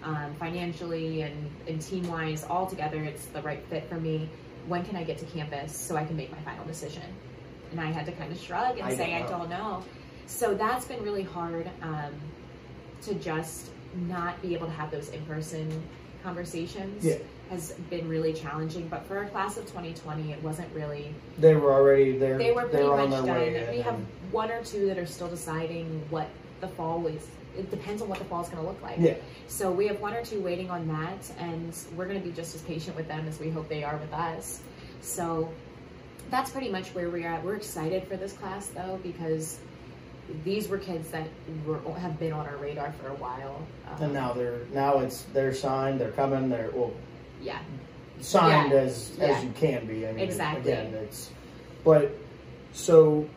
um, 0.03 0.33
financially 0.39 1.21
and 1.21 1.49
and 1.67 1.81
team 1.81 2.07
wise, 2.09 2.43
all 2.43 2.65
together, 2.67 3.03
it's 3.03 3.25
the 3.27 3.41
right 3.41 3.63
fit 3.69 3.87
for 3.89 3.95
me. 3.95 4.29
When 4.67 4.85
can 4.85 4.95
I 4.95 5.03
get 5.03 5.17
to 5.19 5.25
campus 5.25 5.75
so 5.75 5.95
I 5.95 6.05
can 6.05 6.15
make 6.15 6.31
my 6.31 6.39
final 6.39 6.65
decision?" 6.65 7.03
And 7.71 7.79
I 7.79 7.91
had 7.91 8.05
to 8.05 8.11
kind 8.13 8.31
of 8.31 8.39
shrug 8.39 8.77
and 8.77 8.87
I 8.87 8.95
say, 8.95 9.15
"I 9.15 9.27
don't 9.27 9.49
know." 9.49 9.83
So 10.27 10.53
that's 10.53 10.85
been 10.85 11.03
really 11.03 11.23
hard 11.23 11.69
um, 11.81 12.13
to 13.03 13.13
just 13.15 13.69
not 14.07 14.41
be 14.41 14.53
able 14.53 14.67
to 14.67 14.73
have 14.73 14.91
those 14.91 15.09
in 15.09 15.23
person 15.25 15.69
conversations 16.23 17.05
Yeah. 17.05 17.17
has 17.49 17.73
been 17.89 18.07
really 18.07 18.33
challenging. 18.33 18.87
But 18.87 19.05
for 19.05 19.17
our 19.17 19.25
class 19.25 19.57
of 19.57 19.65
2020, 19.65 20.31
it 20.31 20.41
wasn't 20.41 20.73
really. 20.73 21.13
They 21.37 21.55
were 21.55 21.73
already 21.73 22.17
there. 22.17 22.37
They 22.37 22.51
were 22.51 22.63
pretty 22.63 22.87
much 22.87 23.25
done. 23.25 23.53
We 23.69 23.81
have 23.81 23.99
one 24.31 24.49
or 24.49 24.63
two 24.63 24.87
that 24.87 24.97
are 24.97 25.05
still 25.05 25.27
deciding 25.27 26.01
what 26.09 26.27
the 26.61 26.69
fall 26.69 27.05
is. 27.07 27.27
It 27.57 27.69
depends 27.69 28.01
on 28.01 28.09
what 28.09 28.19
the 28.19 28.25
fall 28.25 28.41
is 28.41 28.49
going 28.49 28.61
to 28.63 28.67
look 28.67 28.81
like. 28.81 28.97
Yeah. 28.99 29.15
So 29.47 29.71
we 29.71 29.87
have 29.87 29.99
one 29.99 30.13
or 30.13 30.23
two 30.25 30.39
waiting 30.41 30.69
on 30.71 30.87
that, 30.87 31.31
and 31.39 31.75
we're 31.95 32.07
going 32.07 32.19
to 32.21 32.27
be 32.27 32.33
just 32.33 32.55
as 32.55 32.61
patient 32.61 32.95
with 32.95 33.07
them 33.07 33.27
as 33.27 33.39
we 33.39 33.49
hope 33.49 33.69
they 33.69 33.83
are 33.83 33.97
with 33.97 34.11
us. 34.13 34.61
So 35.01 35.51
that's 36.29 36.49
pretty 36.49 36.69
much 36.69 36.89
where 36.95 37.09
we're 37.09 37.27
at. 37.27 37.43
We're 37.43 37.55
excited 37.55 38.07
for 38.07 38.17
this 38.17 38.33
class 38.33 38.67
though 38.67 38.99
because 39.03 39.59
these 40.43 40.67
were 40.69 40.77
kids 40.77 41.09
that 41.11 41.27
were 41.65 41.79
have 41.99 42.17
been 42.17 42.31
on 42.33 42.47
our 42.47 42.57
radar 42.57 42.91
for 42.93 43.09
a 43.09 43.15
while. 43.15 43.61
Um, 43.91 44.03
And 44.03 44.13
now 44.13 44.33
they're 44.33 44.61
now 44.73 44.99
it's 44.99 45.23
they're 45.33 45.53
signed. 45.53 45.99
They're 45.99 46.11
coming. 46.11 46.49
They're 46.49 46.71
well 46.73 46.91
yeah, 47.41 47.59
signed 48.21 48.71
Yeah. 48.71 48.79
as 48.79 49.11
Yeah. 49.19 49.25
as 49.25 49.43
you 49.43 49.51
can 49.51 49.85
be. 49.85 50.07
I 50.07 50.13
mean, 50.13 50.23
Exactly. 50.23 50.71
Again, 50.71 50.93
it's 50.93 51.29
but 51.83 52.15
so 52.71 53.27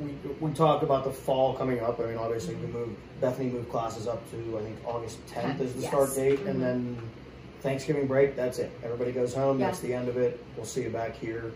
we 0.00 0.12
we 0.40 0.52
talk 0.52 0.82
about 0.82 1.04
the 1.04 1.10
fall 1.10 1.54
coming 1.54 1.80
up. 1.80 2.00
I 2.00 2.06
mean, 2.06 2.16
obviously 2.16 2.54
we 2.56 2.66
moved 2.68 2.96
Bethany 3.20 3.50
moved 3.50 3.70
classes 3.70 4.06
up 4.06 4.28
to 4.30 4.58
I 4.58 4.62
think 4.62 4.76
August 4.86 5.18
10th 5.28 5.60
is 5.60 5.74
the 5.74 5.80
Yes. 5.82 5.90
start 5.90 6.14
date, 6.14 6.40
and 6.40 6.62
then 6.62 6.96
Thanksgiving 7.60 8.06
break. 8.06 8.36
That's 8.36 8.58
it. 8.58 8.70
Everybody 8.82 9.12
goes 9.12 9.34
home. 9.34 9.60
Yeah. 9.60 9.66
That's 9.66 9.80
the 9.80 9.92
end 9.94 10.08
of 10.08 10.16
it. 10.16 10.42
We'll 10.56 10.64
see 10.66 10.82
you 10.82 10.90
back 10.90 11.14
here. 11.16 11.52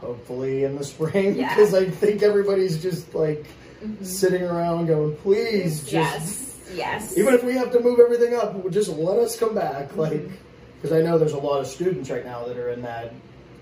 Hopefully 0.00 0.64
in 0.64 0.76
the 0.76 0.84
spring, 0.94 1.34
Yeah. 1.36 1.54
because 1.54 1.72
I 1.74 1.86
think 1.88 2.22
everybody's 2.22 2.80
just 2.82 3.14
like 3.14 3.46
Mhm. 3.82 4.04
sitting 4.04 4.42
around 4.42 4.86
going, 4.86 5.16
"Please, 5.16 5.80
just 5.80 5.92
yes, 5.92 6.56
yes. 6.74 7.18
even 7.18 7.32
if 7.34 7.44
we 7.44 7.54
have 7.54 7.70
to 7.72 7.80
move 7.80 7.98
everything 8.00 8.34
up, 8.34 8.70
just 8.70 8.90
let 8.90 9.18
us 9.18 9.38
come 9.38 9.54
back. 9.54 9.88
Mm-hmm. 9.90 10.00
Like, 10.00 10.28
because 10.82 10.92
I 10.96 11.02
know 11.02 11.16
there's 11.18 11.32
a 11.32 11.38
lot 11.38 11.60
of 11.60 11.66
students 11.66 12.10
right 12.10 12.24
now 12.24 12.44
that 12.46 12.56
are 12.58 12.70
in 12.70 12.82
that, 12.82 13.14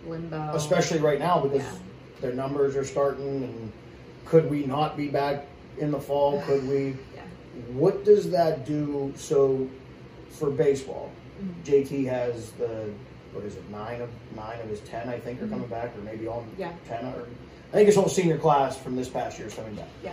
limbo, 0.09 0.51
especially 0.55 0.99
right 0.99 1.19
now 1.21 1.41
because 1.41 1.63
Yeah. 1.63 1.79
their 2.21 2.33
numbers 2.33 2.75
are 2.77 2.85
starting. 2.85 3.45
And 3.45 3.73
could 4.27 4.51
we 4.51 4.65
not 4.65 4.97
be 4.97 5.09
back 5.09 5.47
in 5.79 5.91
the 5.91 6.01
fall? 6.01 6.41
Could 6.47 6.67
we? 6.69 6.97
Yeah. 7.15 7.23
What 7.73 8.05
does 8.05 8.31
that 8.31 8.67
do? 8.67 9.13
So, 9.17 9.69
for 10.31 10.51
baseball, 10.51 11.11
Mhm. 11.43 11.65
JT 11.65 12.05
has 12.07 12.51
the 12.53 12.91
what 13.33 13.45
is 13.45 13.57
it? 13.57 13.69
Nine 13.71 14.01
of 14.01 14.09
nine 14.37 14.61
of 14.61 14.69
his 14.69 14.81
ten, 14.81 15.09
I 15.09 15.19
think, 15.19 15.43
are 15.43 15.47
Mhm. 15.47 15.51
coming 15.51 15.69
back, 15.69 15.97
or 15.99 16.03
maybe 16.03 16.29
all 16.29 16.45
Yeah. 16.57 16.71
ten. 16.89 17.05
Or 17.07 17.27
I 17.73 17.77
think 17.77 17.87
his 17.87 17.97
whole 17.97 18.09
senior 18.09 18.39
class 18.39 18.77
from 18.77 18.95
this 18.97 19.09
past 19.09 19.39
year 19.39 19.49
is 19.49 19.55
coming 19.55 19.75
back. 19.75 19.89
Yeah. 20.05 20.13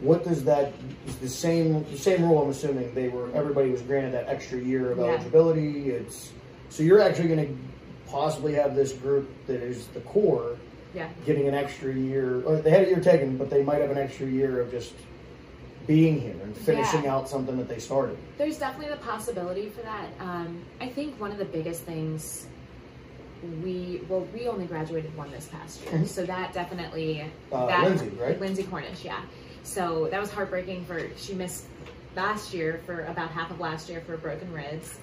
What 0.00 0.24
does 0.24 0.44
that 0.44 0.72
is 1.06 1.16
the 1.16 1.28
same 1.28 1.84
the 1.90 1.98
same 1.98 2.22
rule? 2.24 2.42
I'm 2.42 2.50
assuming 2.50 2.94
they 2.94 3.08
were 3.08 3.28
everybody 3.34 3.70
was 3.70 3.82
granted 3.82 4.14
that 4.14 4.28
extra 4.28 4.58
year 4.58 4.92
of 4.92 4.98
Yeah. 4.98 5.04
eligibility. 5.06 5.90
It's 5.90 6.30
so 6.68 6.82
you're 6.84 7.00
actually 7.00 7.28
going 7.28 7.46
to 7.48 8.10
possibly 8.10 8.54
have 8.54 8.74
this 8.76 8.92
group 8.92 9.28
that 9.48 9.60
is 9.60 9.86
the 9.88 10.00
core 10.00 10.56
Yeah. 10.94 11.08
getting 11.24 11.46
an 11.46 11.54
extra 11.54 11.92
year, 11.94 12.42
or 12.44 12.56
they 12.56 12.70
had 12.70 12.84
a 12.84 12.88
year 12.88 13.00
taken, 13.00 13.36
but 13.36 13.48
they 13.50 13.62
might 13.62 13.80
have 13.80 13.90
an 13.90 13.98
extra 13.98 14.26
year 14.26 14.60
of 14.60 14.70
just 14.70 14.92
being 15.86 16.20
here 16.20 16.34
and 16.42 16.56
finishing 16.56 17.04
Yeah. 17.04 17.14
out 17.14 17.28
something 17.28 17.56
that 17.58 17.68
they 17.68 17.78
started. 17.78 18.16
There's 18.38 18.58
definitely 18.58 18.92
the 18.94 19.00
possibility 19.02 19.68
for 19.70 19.82
that. 19.82 20.08
Um, 20.20 20.58
I 20.80 20.88
think 20.88 21.18
one 21.20 21.30
of 21.30 21.38
the 21.38 21.44
biggest 21.44 21.82
things 21.82 22.46
we 23.64 24.02
well 24.08 24.26
we 24.34 24.48
only 24.48 24.66
graduated 24.66 25.16
one 25.16 25.30
this 25.30 25.46
past 25.48 25.80
year, 25.84 25.94
Mhm. 26.00 26.06
so 26.06 26.26
that 26.26 26.52
definitely 26.52 27.24
Uh, 27.50 27.66
that 27.66 27.84
Lindsay, 27.84 28.10
right? 28.20 28.38
Lindsay 28.38 28.64
Cornish, 28.64 29.02
yeah. 29.04 29.20
So 29.62 30.08
that 30.10 30.20
was 30.20 30.30
heartbreaking 30.30 30.84
for 30.84 31.00
she 31.16 31.32
missed 31.34 31.64
last 32.16 32.52
year 32.52 32.80
for 32.84 33.04
about 33.06 33.30
half 33.30 33.50
of 33.50 33.58
last 33.60 33.88
year 33.88 34.02
for 34.06 34.16
broken 34.18 34.52
ribs. 34.52 34.98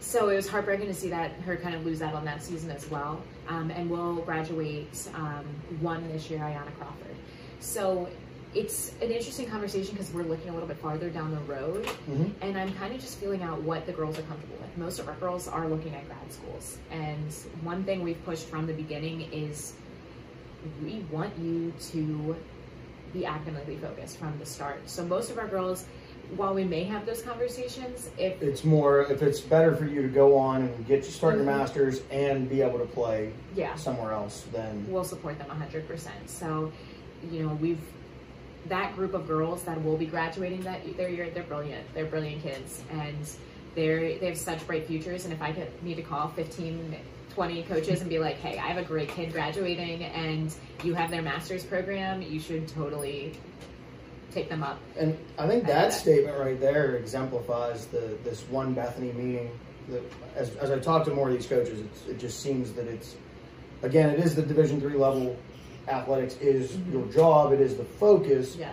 So 0.00 0.28
it 0.28 0.36
was 0.36 0.48
heartbreaking 0.48 0.86
to 0.86 0.94
see 0.94 1.08
that 1.10 1.32
her 1.44 1.56
kind 1.56 1.74
of 1.74 1.84
lose 1.84 2.02
out 2.02 2.14
on 2.14 2.24
that 2.26 2.42
season 2.42 2.70
as 2.70 2.88
well. 2.90 3.20
Um, 3.48 3.70
and 3.70 3.90
we'll 3.90 4.16
graduate 4.16 5.08
um, 5.14 5.44
one 5.80 6.06
this 6.12 6.30
year, 6.30 6.40
Ayana 6.40 6.74
Crawford. 6.78 7.16
So 7.60 8.08
it's 8.54 8.92
an 9.02 9.10
interesting 9.10 9.48
conversation 9.48 9.92
because 9.94 10.12
we're 10.12 10.22
looking 10.22 10.50
a 10.50 10.52
little 10.52 10.68
bit 10.68 10.78
farther 10.78 11.10
down 11.10 11.32
the 11.32 11.40
road, 11.52 11.84
Mhm. 12.08 12.30
and 12.40 12.56
I'm 12.56 12.72
kind 12.74 12.94
of 12.94 13.00
just 13.00 13.18
feeling 13.18 13.42
out 13.42 13.60
what 13.62 13.84
the 13.86 13.92
girls 13.92 14.18
are 14.18 14.22
comfortable 14.22 14.56
with. 14.60 14.78
Most 14.78 14.98
of 14.98 15.08
our 15.08 15.14
girls 15.16 15.46
are 15.48 15.68
looking 15.68 15.94
at 15.94 16.06
grad 16.06 16.32
schools, 16.32 16.78
and 16.90 17.32
one 17.62 17.84
thing 17.84 18.02
we've 18.02 18.22
pushed 18.24 18.46
from 18.46 18.66
the 18.66 18.72
beginning 18.72 19.22
is 19.32 19.74
we 20.82 21.04
want 21.10 21.36
you 21.38 21.72
to 21.92 22.34
be 23.12 23.26
academically 23.26 23.76
focused 23.76 24.18
from 24.18 24.38
the 24.38 24.46
start. 24.46 24.80
So 24.88 25.04
most 25.04 25.30
of 25.30 25.38
our 25.38 25.48
girls, 25.48 25.84
while 26.34 26.54
we 26.54 26.64
may 26.64 26.84
have 26.84 27.06
those 27.06 27.22
conversations, 27.22 28.10
if 28.18 28.42
It's 28.42 28.64
more 28.64 29.02
if 29.02 29.22
it's 29.22 29.40
better 29.40 29.74
for 29.76 29.86
you 29.86 30.02
to 30.02 30.08
go 30.08 30.36
on 30.36 30.62
and 30.62 30.86
get 30.86 31.04
to 31.04 31.12
start 31.12 31.34
your 31.34 31.44
mm-hmm. 31.44 31.58
masters 31.58 32.02
and 32.10 32.48
be 32.48 32.62
able 32.62 32.78
to 32.78 32.86
play 32.86 33.32
yeah, 33.54 33.74
somewhere 33.76 34.12
else, 34.12 34.44
then 34.52 34.84
we'll 34.88 35.04
support 35.04 35.38
them 35.38 35.48
100%. 35.48 36.10
So, 36.26 36.72
you 37.30 37.42
know, 37.42 37.54
we've 37.54 37.80
that 38.68 38.96
group 38.96 39.14
of 39.14 39.28
girls 39.28 39.62
that 39.62 39.82
will 39.84 39.96
be 39.96 40.06
graduating 40.06 40.62
that 40.62 40.96
their 40.96 41.08
year, 41.08 41.30
they're 41.30 41.44
brilliant. 41.44 41.86
They're 41.94 42.06
brilliant 42.06 42.42
kids, 42.42 42.82
and 42.90 43.30
they're 43.74 44.18
they 44.18 44.26
have 44.26 44.38
such 44.38 44.66
bright 44.66 44.86
futures. 44.86 45.24
And 45.24 45.32
if 45.32 45.40
I 45.40 45.52
could 45.52 45.70
need 45.82 45.96
to 45.96 46.02
call 46.02 46.28
15, 46.28 46.96
20 47.32 47.62
coaches 47.64 48.00
and 48.00 48.10
be 48.10 48.18
like, 48.18 48.36
"Hey, 48.36 48.58
I 48.58 48.66
have 48.68 48.78
a 48.78 48.86
great 48.86 49.08
kid 49.10 49.32
graduating, 49.32 50.04
and 50.04 50.52
you 50.82 50.94
have 50.94 51.10
their 51.10 51.22
master's 51.22 51.64
program, 51.64 52.22
you 52.22 52.40
should 52.40 52.66
totally 52.66 53.34
take 54.36 54.48
them 54.48 54.62
up." 54.62 54.78
And 54.96 55.16
I 55.38 55.46
think 55.48 55.64
that, 55.66 55.92
statement 55.92 56.38
right 56.38 56.60
there 56.60 56.96
exemplifies 56.96 57.86
the 57.86 58.16
this 58.24 58.42
one 58.50 58.74
Bethany 58.74 59.12
meeting. 59.12 59.50
That 59.88 60.02
as, 60.34 60.54
as 60.56 60.70
I 60.70 60.78
talk 60.78 61.04
to 61.06 61.14
more 61.14 61.28
of 61.28 61.34
these 61.34 61.46
coaches, 61.46 61.80
it's, 61.80 62.06
it 62.06 62.18
just 62.18 62.40
seems 62.40 62.72
that 62.72 62.86
it's 62.86 63.16
again 63.82 64.10
it 64.10 64.20
is 64.20 64.34
the 64.34 64.42
Division 64.42 64.80
three 64.80 64.96
level. 64.96 65.36
Athletics 65.88 66.36
is 66.40 66.72
Mhm. 66.72 66.92
your 66.92 67.06
job. 67.12 67.52
It 67.52 67.60
is 67.60 67.76
the 67.76 67.84
focus, 67.84 68.56
Yeah, 68.56 68.72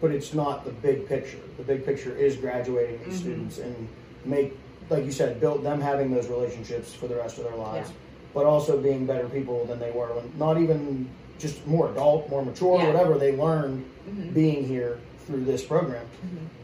but 0.00 0.12
it's 0.12 0.32
not 0.32 0.64
the 0.64 0.70
big 0.70 1.08
picture. 1.08 1.40
The 1.56 1.64
big 1.64 1.84
picture 1.84 2.14
is 2.16 2.36
graduating 2.36 3.00
these 3.04 3.16
Mhm. 3.18 3.22
students 3.22 3.58
and 3.58 3.88
make, 4.24 4.56
like 4.88 5.04
you 5.04 5.10
said, 5.10 5.40
build 5.40 5.64
them 5.64 5.80
having 5.80 6.14
those 6.14 6.28
relationships 6.28 6.94
for 6.94 7.08
the 7.08 7.16
rest 7.16 7.38
of 7.38 7.44
their 7.44 7.56
lives, 7.56 7.88
Yeah. 7.90 7.96
but 8.34 8.46
also 8.46 8.78
being 8.80 9.04
better 9.04 9.28
people 9.28 9.64
than 9.64 9.80
they 9.80 9.90
were 9.90 10.12
when 10.14 10.30
not 10.38 10.56
even 10.62 11.08
just 11.38 11.66
more 11.66 11.90
adult, 11.90 12.28
more 12.30 12.44
mature, 12.44 12.78
Yeah. 12.78 12.86
whatever 12.88 13.18
they 13.18 13.36
learn 13.36 13.84
Mhm. 14.08 14.34
being 14.34 14.64
here 14.66 14.98
through 15.26 15.44
this 15.44 15.64
program. 15.64 16.06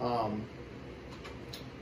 Mhm. 0.00 0.04
Um, 0.04 0.42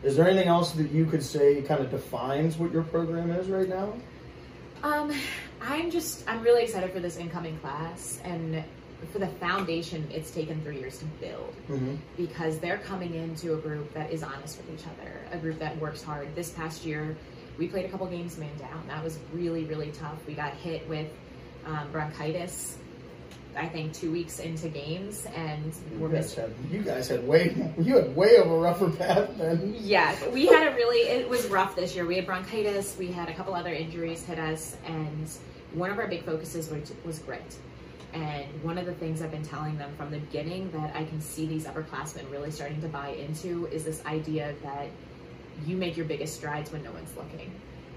is 0.03 0.17
there 0.17 0.27
anything 0.29 0.49
else 0.49 0.73
that 0.73 0.91
you 0.91 1.05
could 1.05 1.23
say 1.23 1.61
kind 1.63 1.81
of 1.81 1.91
defines 1.91 2.57
what 2.57 2.73
your 2.73 2.83
program 2.85 3.31
is 3.31 3.49
right 3.49 3.69
now? 3.69 3.93
Um, 4.83 5.13
I'm 5.61 5.91
just 5.91 6.23
I'm 6.29 6.41
really 6.43 6.63
excited 6.63 6.93
for 6.93 7.01
this 7.01 7.17
incoming 7.17 7.59
class 7.59 8.21
and 8.25 8.63
for 9.13 9.19
the 9.19 9.27
foundation 9.27 10.07
it's 10.13 10.31
taken 10.31 10.61
three 10.63 10.79
years 10.79 10.99
to 10.99 11.05
build 11.21 11.53
Mm-hmm. 11.69 11.95
because 12.17 12.59
they're 12.59 12.79
coming 12.79 13.15
into 13.15 13.55
a 13.55 13.57
group 13.57 13.93
that 13.95 14.13
is 14.13 14.23
honest 14.23 14.57
with 14.59 14.73
each 14.81 14.87
other, 14.87 15.13
a 15.33 15.39
group 15.39 15.59
that 15.59 15.77
works 15.81 16.03
hard. 16.03 16.29
This 16.37 16.51
past 16.51 16.85
year, 16.87 17.17
we 17.59 17.67
played 17.67 17.85
a 17.87 17.89
couple 17.89 18.07
games 18.07 18.39
man 18.39 18.57
down. 18.59 18.83
That 18.87 19.03
was 19.03 19.19
really 19.33 19.65
really 19.65 19.91
tough. 19.91 20.19
We 20.29 20.35
got 20.35 20.53
hit 20.55 20.89
with 20.89 21.09
um, 21.67 21.91
bronchitis. 21.93 22.77
I 23.57 23.67
think 23.67 23.93
two 23.93 24.13
weeks 24.13 24.39
into 24.39 24.69
games, 24.69 25.27
and 25.35 25.73
You 25.93 25.99
we're 25.99 26.09
guys 26.09 26.37
missing. 26.37 26.45
had 26.45 26.71
you 26.73 26.83
guys 26.83 27.09
had 27.09 27.27
way 27.27 27.73
you 27.81 27.97
had 27.97 28.15
way 28.15 28.37
of 28.37 28.49
a 28.49 28.57
rougher 28.57 28.89
path 28.99 29.37
than 29.37 29.75
Yeah, 29.81 30.15
we 30.31 30.47
had 30.47 30.69
a 30.73 30.75
really, 30.77 31.09
it 31.09 31.29
was 31.29 31.47
rough 31.49 31.75
this 31.75 31.95
year. 31.97 32.07
We 32.07 32.17
had 32.17 32.27
bronchitis, 32.27 32.97
we 32.99 33.09
had 33.09 33.29
a 33.29 33.35
couple 33.35 33.55
other 33.55 33.73
injuries 33.73 34.23
hit 34.25 34.39
us, 34.39 34.77
and 34.87 35.29
one 35.73 35.91
of 35.91 35.99
our 35.99 36.07
big 36.07 36.25
focuses 36.25 36.71
was, 36.71 36.93
was 37.05 37.19
grit. 37.21 37.57
And 38.13 38.47
one 38.63 38.79
of 38.79 38.87
the 38.87 38.95
things 38.95 39.23
I've 39.23 39.31
been 39.33 39.43
telling 39.43 39.77
them 39.77 39.93
from 39.97 40.11
the 40.11 40.19
beginning 40.19 40.71
that 40.71 40.95
I 40.95 41.05
can 41.05 41.21
see 41.21 41.47
these 41.47 41.67
upperclassmen 41.67 42.31
really 42.31 42.51
starting 42.51 42.81
to 42.83 42.89
buy 42.89 43.09
into 43.09 43.67
is 43.67 43.85
this 43.85 44.05
idea 44.07 44.55
that 44.63 44.87
you 45.67 45.77
make 45.77 45.97
your 45.97 46.07
biggest 46.07 46.35
strides 46.35 46.71
when 46.73 46.83
no 46.85 46.93
one's 46.93 47.15
looking, 47.17 47.51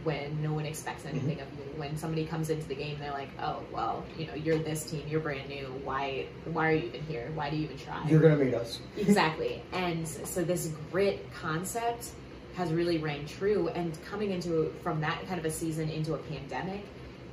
when 0.03 0.41
no 0.41 0.53
one 0.53 0.65
expects 0.65 1.03
mm-hmm. 1.03 1.17
anything 1.17 1.41
of 1.41 1.47
you. 1.53 1.63
When 1.77 1.97
somebody 1.97 2.25
comes 2.25 2.49
into 2.49 2.67
the 2.67 2.75
game, 2.75 2.97
they're 2.99 3.11
like, 3.11 3.29
"Oh, 3.41 3.63
well, 3.71 4.03
you 4.17 4.27
know, 4.27 4.35
you're 4.35 4.59
this 4.59 4.89
team, 4.89 5.03
you're 5.07 5.19
brand 5.19 5.49
new. 5.49 5.65
Why, 5.83 6.27
why 6.45 6.69
are 6.69 6.75
you 6.75 6.87
even 6.87 7.01
here? 7.03 7.31
Why 7.33 7.49
do 7.49 7.57
you 7.57 7.63
even 7.65 7.77
try?" 7.77 8.07
you're 8.07 8.21
gonna 8.21 8.35
meet 8.35 8.53
us. 8.53 8.79
exactly 8.97 9.61
and 9.73 10.07
so 10.07 10.43
this 10.43 10.71
grit 10.91 11.31
concept 11.33 12.09
has 12.55 12.71
really 12.71 12.97
rang 12.97 13.25
true 13.25 13.69
and 13.69 13.97
coming 14.05 14.31
into 14.31 14.73
from 14.83 14.99
that 15.01 15.25
kind 15.27 15.39
of 15.39 15.45
a 15.45 15.51
season 15.51 15.89
into 15.89 16.13
a 16.13 16.17
pandemic 16.17 16.83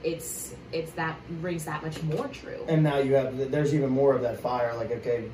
it's 0.04 0.54
it's 0.72 0.92
that 0.92 1.18
brings 1.42 1.64
that 1.64 1.82
much 1.82 2.00
more 2.04 2.28
true 2.28 2.64
And 2.68 2.82
now 2.82 2.98
you 2.98 3.14
have 3.14 3.50
there's 3.50 3.74
even 3.74 3.90
more 3.90 4.14
of 4.14 4.22
that 4.22 4.40
fire. 4.40 4.74
Like 4.76 4.92
okay, 4.92 5.28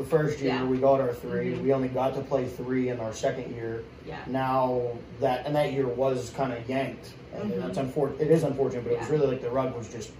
the 0.00 0.06
first 0.06 0.40
year 0.40 0.54
Yeah. 0.54 0.64
we 0.64 0.78
got 0.78 0.98
our 1.00 1.12
3 1.12 1.52
Mhm. 1.52 1.62
We 1.62 1.72
only 1.74 1.88
got 1.88 2.14
to 2.14 2.22
play 2.22 2.46
three 2.46 2.88
in 2.88 2.98
our 3.00 3.12
second 3.12 3.54
year. 3.54 3.82
yeah 4.06 4.16
Now 4.26 4.80
that 5.20 5.44
and 5.46 5.54
that 5.54 5.72
year 5.74 5.86
was 5.86 6.30
kind 6.30 6.52
of 6.52 6.66
yanked, 6.68 7.10
and 7.34 7.50
Mhm. 7.52 7.60
that's 7.60 7.76
unfortunate. 7.78 8.22
It 8.22 8.30
is 8.30 8.42
unfortunate, 8.42 8.84
but 8.84 8.94
it 8.94 8.98
was 9.00 9.10
really 9.10 9.26
like 9.26 9.42
the 9.42 9.50
rug 9.50 9.76
was 9.76 9.88
just 9.88 10.10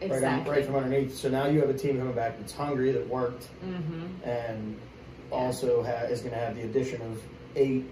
right, 0.00 0.10
exactly 0.10 0.52
right 0.52 0.64
from 0.64 0.76
underneath. 0.76 1.14
So 1.14 1.28
now 1.28 1.46
you 1.46 1.60
have 1.60 1.68
a 1.68 1.74
team 1.74 1.98
coming 1.98 2.14
back 2.14 2.38
that's 2.38 2.52
hungry, 2.54 2.92
that 2.92 3.06
worked, 3.08 3.44
hmm 3.62 4.06
and 4.28 4.76
also 5.30 5.82
ha- 5.82 6.06
is 6.10 6.20
going 6.22 6.32
to 6.32 6.38
have 6.40 6.56
the 6.56 6.62
addition 6.62 7.02
of 7.02 7.20
eight 7.56 7.84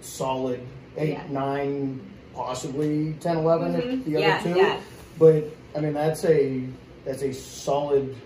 solid, 0.00 0.60
eight, 0.98 1.10
Yeah. 1.10 1.22
nine, 1.30 2.00
possibly 2.34 3.14
10, 3.20 3.36
11 3.38 3.76
if 3.76 3.84
Mhm. 3.84 4.04
the 4.04 4.10
Yeah, 4.10 4.34
other 4.40 4.52
two. 4.52 4.58
yeah. 4.58 4.76
But 5.18 5.44
I 5.76 5.80
mean, 5.80 5.92
that's 5.94 6.24
a 6.24 6.62
that's 7.04 7.22
a 7.22 7.32
solid 7.32 8.16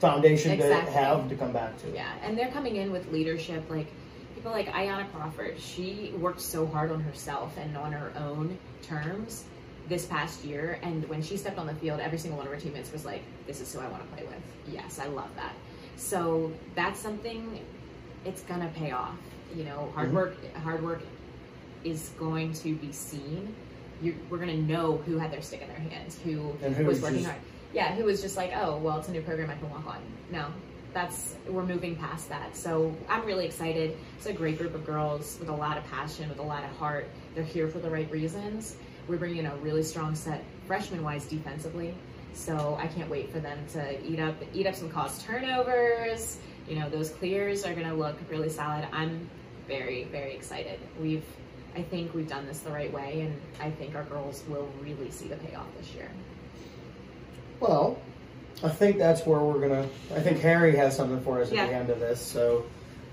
foundation 0.00 0.52
Exactly. 0.52 0.92
to 0.92 0.98
have 0.98 1.28
to 1.28 1.34
come 1.36 1.52
back 1.52 1.76
to. 1.78 1.90
yeah 1.92 2.12
and 2.22 2.36
they're 2.36 2.50
coming 2.50 2.76
in 2.76 2.90
with 2.92 3.10
leadership 3.12 3.62
like 3.70 3.86
people 4.34 4.52
like 4.52 4.66
Ayana 4.68 5.10
Crawford 5.12 5.58
she 5.58 6.12
worked 6.18 6.40
so 6.40 6.66
hard 6.66 6.90
on 6.90 7.00
herself 7.00 7.56
and 7.58 7.76
on 7.76 7.92
her 7.92 8.12
own 8.18 8.58
terms 8.82 9.44
this 9.88 10.04
past 10.06 10.44
year 10.44 10.78
and 10.82 11.08
when 11.08 11.22
she 11.22 11.36
stepped 11.36 11.58
on 11.58 11.66
the 11.66 11.74
field 11.76 12.00
every 12.00 12.18
single 12.18 12.36
one 12.38 12.46
of 12.46 12.52
her 12.52 12.58
teammates 12.60 12.92
was 12.92 13.04
like 13.04 13.22
this 13.46 13.60
is 13.60 13.72
who 13.72 13.80
I 13.80 13.88
want 13.88 14.02
to 14.08 14.16
play 14.16 14.24
with 14.26 14.42
yes 14.74 14.98
I 14.98 15.06
love 15.06 15.30
that 15.36 15.54
so 15.96 16.52
that's 16.74 16.98
something 17.00 17.60
it's 18.24 18.42
gonna 18.42 18.70
pay 18.74 18.90
off 18.90 19.14
you 19.54 19.64
know 19.64 19.90
hard 19.94 20.10
Mhm. 20.10 20.14
work 20.14 20.54
hard 20.56 20.82
work 20.82 21.02
is 21.84 22.10
going 22.18 22.52
to 22.54 22.74
be 22.74 22.90
seen 22.92 23.54
you 24.02 24.14
we're 24.28 24.38
gonna 24.38 24.56
know 24.56 24.96
who 25.06 25.16
had 25.18 25.30
their 25.32 25.40
stick 25.40 25.62
in 25.62 25.68
their 25.68 25.78
hands 25.78 26.18
who, 26.22 26.50
who 26.74 26.84
was 26.84 27.00
working 27.00 27.24
hard 27.24 27.36
yeah 27.72 27.94
who 27.94 28.04
was 28.04 28.22
just 28.22 28.36
like 28.36 28.52
oh 28.54 28.78
well 28.78 28.98
it's 28.98 29.08
a 29.08 29.12
new 29.12 29.22
program 29.22 29.50
i 29.50 29.54
can 29.54 29.70
walk 29.70 29.86
on. 29.86 30.00
No 30.30 30.46
that's 30.96 31.34
we're 31.46 31.62
moving 31.62 31.94
past 31.94 32.28
that. 32.30 32.56
So 32.56 32.96
i'm 33.08 33.24
really 33.26 33.44
excited. 33.44 33.96
It's 34.16 34.26
a 34.26 34.32
great 34.32 34.56
group 34.56 34.74
of 34.74 34.86
girls 34.86 35.36
with 35.38 35.50
a 35.50 35.54
lot 35.54 35.76
of 35.76 35.84
passion 35.90 36.28
with 36.28 36.38
a 36.38 36.42
lot 36.42 36.64
of 36.64 36.70
heart. 36.76 37.08
They're 37.34 37.44
here 37.44 37.68
for 37.68 37.78
the 37.78 37.90
right 37.90 38.10
reasons. 38.10 38.76
We're 39.06 39.18
bringing 39.18 39.44
a 39.44 39.54
really 39.56 39.82
strong 39.82 40.14
set 40.14 40.42
freshman 40.66 41.04
wise 41.04 41.26
defensively. 41.26 41.94
So 42.32 42.78
i 42.80 42.86
can't 42.86 43.10
wait 43.10 43.30
for 43.30 43.40
them 43.40 43.58
to 43.74 44.02
eat 44.06 44.20
up 44.20 44.36
eat 44.54 44.66
up 44.66 44.74
some 44.74 44.90
cost 44.90 45.22
turnovers. 45.26 46.38
You 46.66 46.78
know 46.78 46.88
those 46.88 47.10
clears 47.10 47.66
are 47.66 47.74
going 47.74 47.88
to 47.88 47.94
look 47.94 48.16
really 48.30 48.48
solid. 48.48 48.88
I'm 48.90 49.28
very 49.68 50.04
very 50.04 50.34
excited. 50.34 50.80
We've 50.98 51.24
i 51.76 51.82
think 51.82 52.14
we've 52.14 52.28
done 52.28 52.46
this 52.46 52.60
the 52.60 52.70
right 52.70 52.90
way 52.90 53.20
and 53.20 53.38
i 53.60 53.70
think 53.70 53.94
our 53.94 54.04
girls 54.04 54.42
will 54.48 54.68
really 54.82 55.10
see 55.10 55.28
the 55.28 55.36
payoff 55.36 55.66
this 55.78 55.92
year 55.94 56.10
Well, 57.60 57.98
I 58.62 58.68
think 58.68 58.98
that's 58.98 59.26
where 59.26 59.40
we're 59.40 59.60
gonna. 59.60 59.88
I 60.14 60.20
think 60.20 60.40
Harry 60.40 60.74
has 60.76 60.96
something 60.96 61.20
for 61.22 61.40
us 61.40 61.50
Yeah. 61.50 61.64
at 61.64 61.68
the 61.70 61.74
end 61.74 61.90
of 61.90 62.00
this. 62.00 62.20
So, 62.20 62.64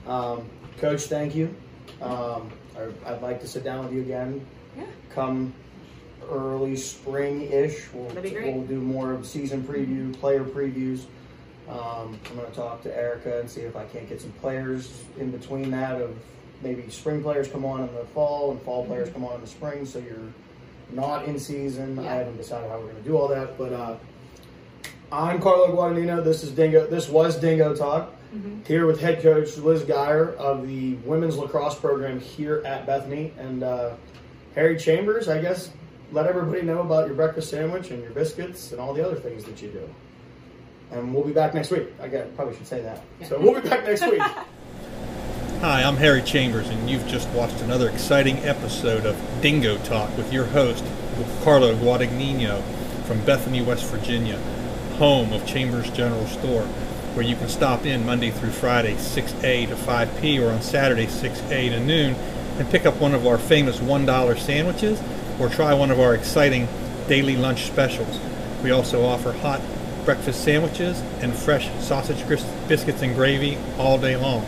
um, 0.07 0.49
Coach, 0.79 1.03
thank 1.03 1.35
you. 1.35 1.53
Um, 2.01 2.51
I, 2.77 3.11
I'd 3.13 3.21
like 3.21 3.39
to 3.41 3.47
sit 3.47 3.63
down 3.63 3.85
with 3.85 3.93
you 3.93 4.01
again. 4.01 4.45
Yeah. 4.77 4.85
Come 5.11 5.53
early 6.29 6.75
spring-ish. 6.75 7.91
We'll, 7.93 8.09
great. 8.09 8.55
we'll 8.55 8.63
do 8.63 8.79
more 8.79 9.11
of 9.11 9.25
season 9.25 9.61
preview, 9.63 10.17
player 10.19 10.43
previews. 10.43 11.01
Um, 11.69 12.17
I'm 12.29 12.35
going 12.37 12.49
to 12.49 12.55
talk 12.55 12.81
to 12.83 12.97
Erica 12.97 13.39
and 13.39 13.49
see 13.49 13.61
if 13.61 13.75
I 13.75 13.83
can't 13.85 14.07
get 14.07 14.21
some 14.21 14.31
players 14.33 15.03
in 15.19 15.31
between 15.31 15.69
that 15.71 16.01
of 16.01 16.15
maybe 16.61 16.89
spring 16.89 17.21
players 17.21 17.47
come 17.49 17.65
on 17.65 17.81
in 17.87 17.93
the 17.93 18.05
fall 18.05 18.51
and 18.51 18.61
fall 18.63 18.85
players 18.85 19.09
come 19.09 19.23
on 19.25 19.35
in 19.35 19.41
the 19.41 19.47
spring, 19.47 19.85
so 19.85 19.99
you're 19.99 20.15
not 20.91 21.25
in 21.25 21.37
season. 21.39 21.97
Yeah. 21.97 22.11
I 22.11 22.15
haven't 22.15 22.37
decided 22.37 22.69
how 22.69 22.77
we're 22.79 22.85
going 22.91 23.03
to 23.03 23.09
do 23.09 23.17
all 23.17 23.27
that, 23.27 23.57
but 23.57 23.73
uh, 23.73 23.95
I'm 25.13 25.39
Carlo 25.39 25.67
Guadagnino. 25.67 26.23
This 26.23 26.43
is 26.43 26.49
Dingo. 26.49 26.87
This 26.87 27.07
was 27.07 27.37
Dingo 27.37 27.75
Talk. 27.75 28.15
Here 28.65 28.87
with 28.87 28.99
head 28.99 29.21
coach 29.21 29.55
Liz 29.57 29.83
Geyer 29.83 30.33
of 30.37 30.67
the 30.67 30.95
women's 31.05 31.37
lacrosse 31.37 31.75
program 31.75 32.19
here 32.19 32.63
at 32.65 32.87
Bethany, 32.87 33.31
and 33.37 33.61
uh, 33.61 33.91
Harry 34.55 34.75
Chambers. 34.75 35.29
I 35.29 35.39
guess 35.39 35.69
let 36.11 36.25
everybody 36.25 36.63
know 36.63 36.81
about 36.81 37.05
your 37.05 37.15
breakfast 37.15 37.51
sandwich 37.51 37.91
and 37.91 38.01
your 38.01 38.09
biscuits 38.09 38.71
and 38.71 38.81
all 38.81 38.91
the 38.91 39.05
other 39.05 39.15
things 39.15 39.43
that 39.43 39.61
you 39.61 39.67
do. 39.67 39.87
And 40.89 41.13
we'll 41.13 41.23
be 41.23 41.31
back 41.31 41.53
next 41.53 41.69
week. 41.69 41.93
I 42.01 42.07
guess, 42.07 42.25
probably 42.35 42.55
should 42.55 42.65
say 42.65 42.81
that. 42.81 43.03
So 43.27 43.39
we'll 43.39 43.61
be 43.61 43.69
back 43.69 43.85
next 43.85 44.01
week. 44.01 44.19
Hi, 45.61 45.83
I'm 45.83 45.97
Harry 45.97 46.23
Chambers, 46.23 46.69
and 46.69 46.89
you've 46.89 47.05
just 47.05 47.29
watched 47.29 47.61
another 47.61 47.87
exciting 47.87 48.37
episode 48.37 49.05
of 49.05 49.15
Dingo 49.43 49.77
Talk 49.83 50.17
with 50.17 50.33
your 50.33 50.45
host, 50.45 50.83
Carlo 51.43 51.75
Guadagnino 51.75 52.63
from 53.05 53.23
Bethany, 53.25 53.61
West 53.61 53.85
Virginia, 53.91 54.41
home 54.93 55.33
of 55.33 55.45
Chambers 55.45 55.89
General 55.91 56.25
Store, 56.27 56.63
where 57.13 57.25
you 57.25 57.35
can 57.35 57.49
stop 57.49 57.85
in 57.85 58.05
Monday 58.05 58.31
through 58.31 58.51
Friday, 58.51 58.95
6A 58.95 59.67
to 59.67 59.75
5P, 59.75 60.41
or 60.41 60.51
on 60.51 60.61
Saturday, 60.61 61.05
6A 61.05 61.69
to 61.69 61.79
noon, 61.79 62.15
and 62.57 62.69
pick 62.69 62.85
up 62.85 62.95
one 62.99 63.13
of 63.13 63.25
our 63.25 63.37
famous 63.37 63.79
$1 63.79 64.39
sandwiches 64.39 65.01
or 65.39 65.49
try 65.49 65.73
one 65.73 65.91
of 65.91 65.99
our 65.99 66.13
exciting 66.13 66.67
daily 67.07 67.35
lunch 67.35 67.63
specials. 67.63 68.19
We 68.63 68.71
also 68.71 69.03
offer 69.03 69.31
hot 69.31 69.61
breakfast 70.05 70.43
sandwiches 70.43 71.01
and 71.21 71.33
fresh 71.33 71.69
sausage 71.81 72.27
biscuits 72.67 73.01
and 73.01 73.15
gravy 73.15 73.57
all 73.77 73.97
day 73.97 74.15
long. 74.15 74.45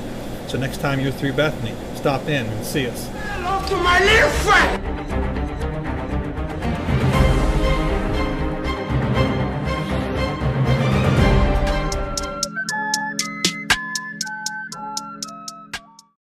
So 0.48 0.58
next 0.58 0.80
time 0.80 1.00
you're 1.00 1.12
through 1.12 1.34
Bethany, 1.34 1.74
stop 1.96 2.24
in 2.24 2.46
and 2.46 2.66
see 2.66 2.88
us. 2.88 3.08
Hello 3.08 3.68
to 3.68 3.76
my 3.78 4.00
little 4.00 4.30
friend. 4.30 5.05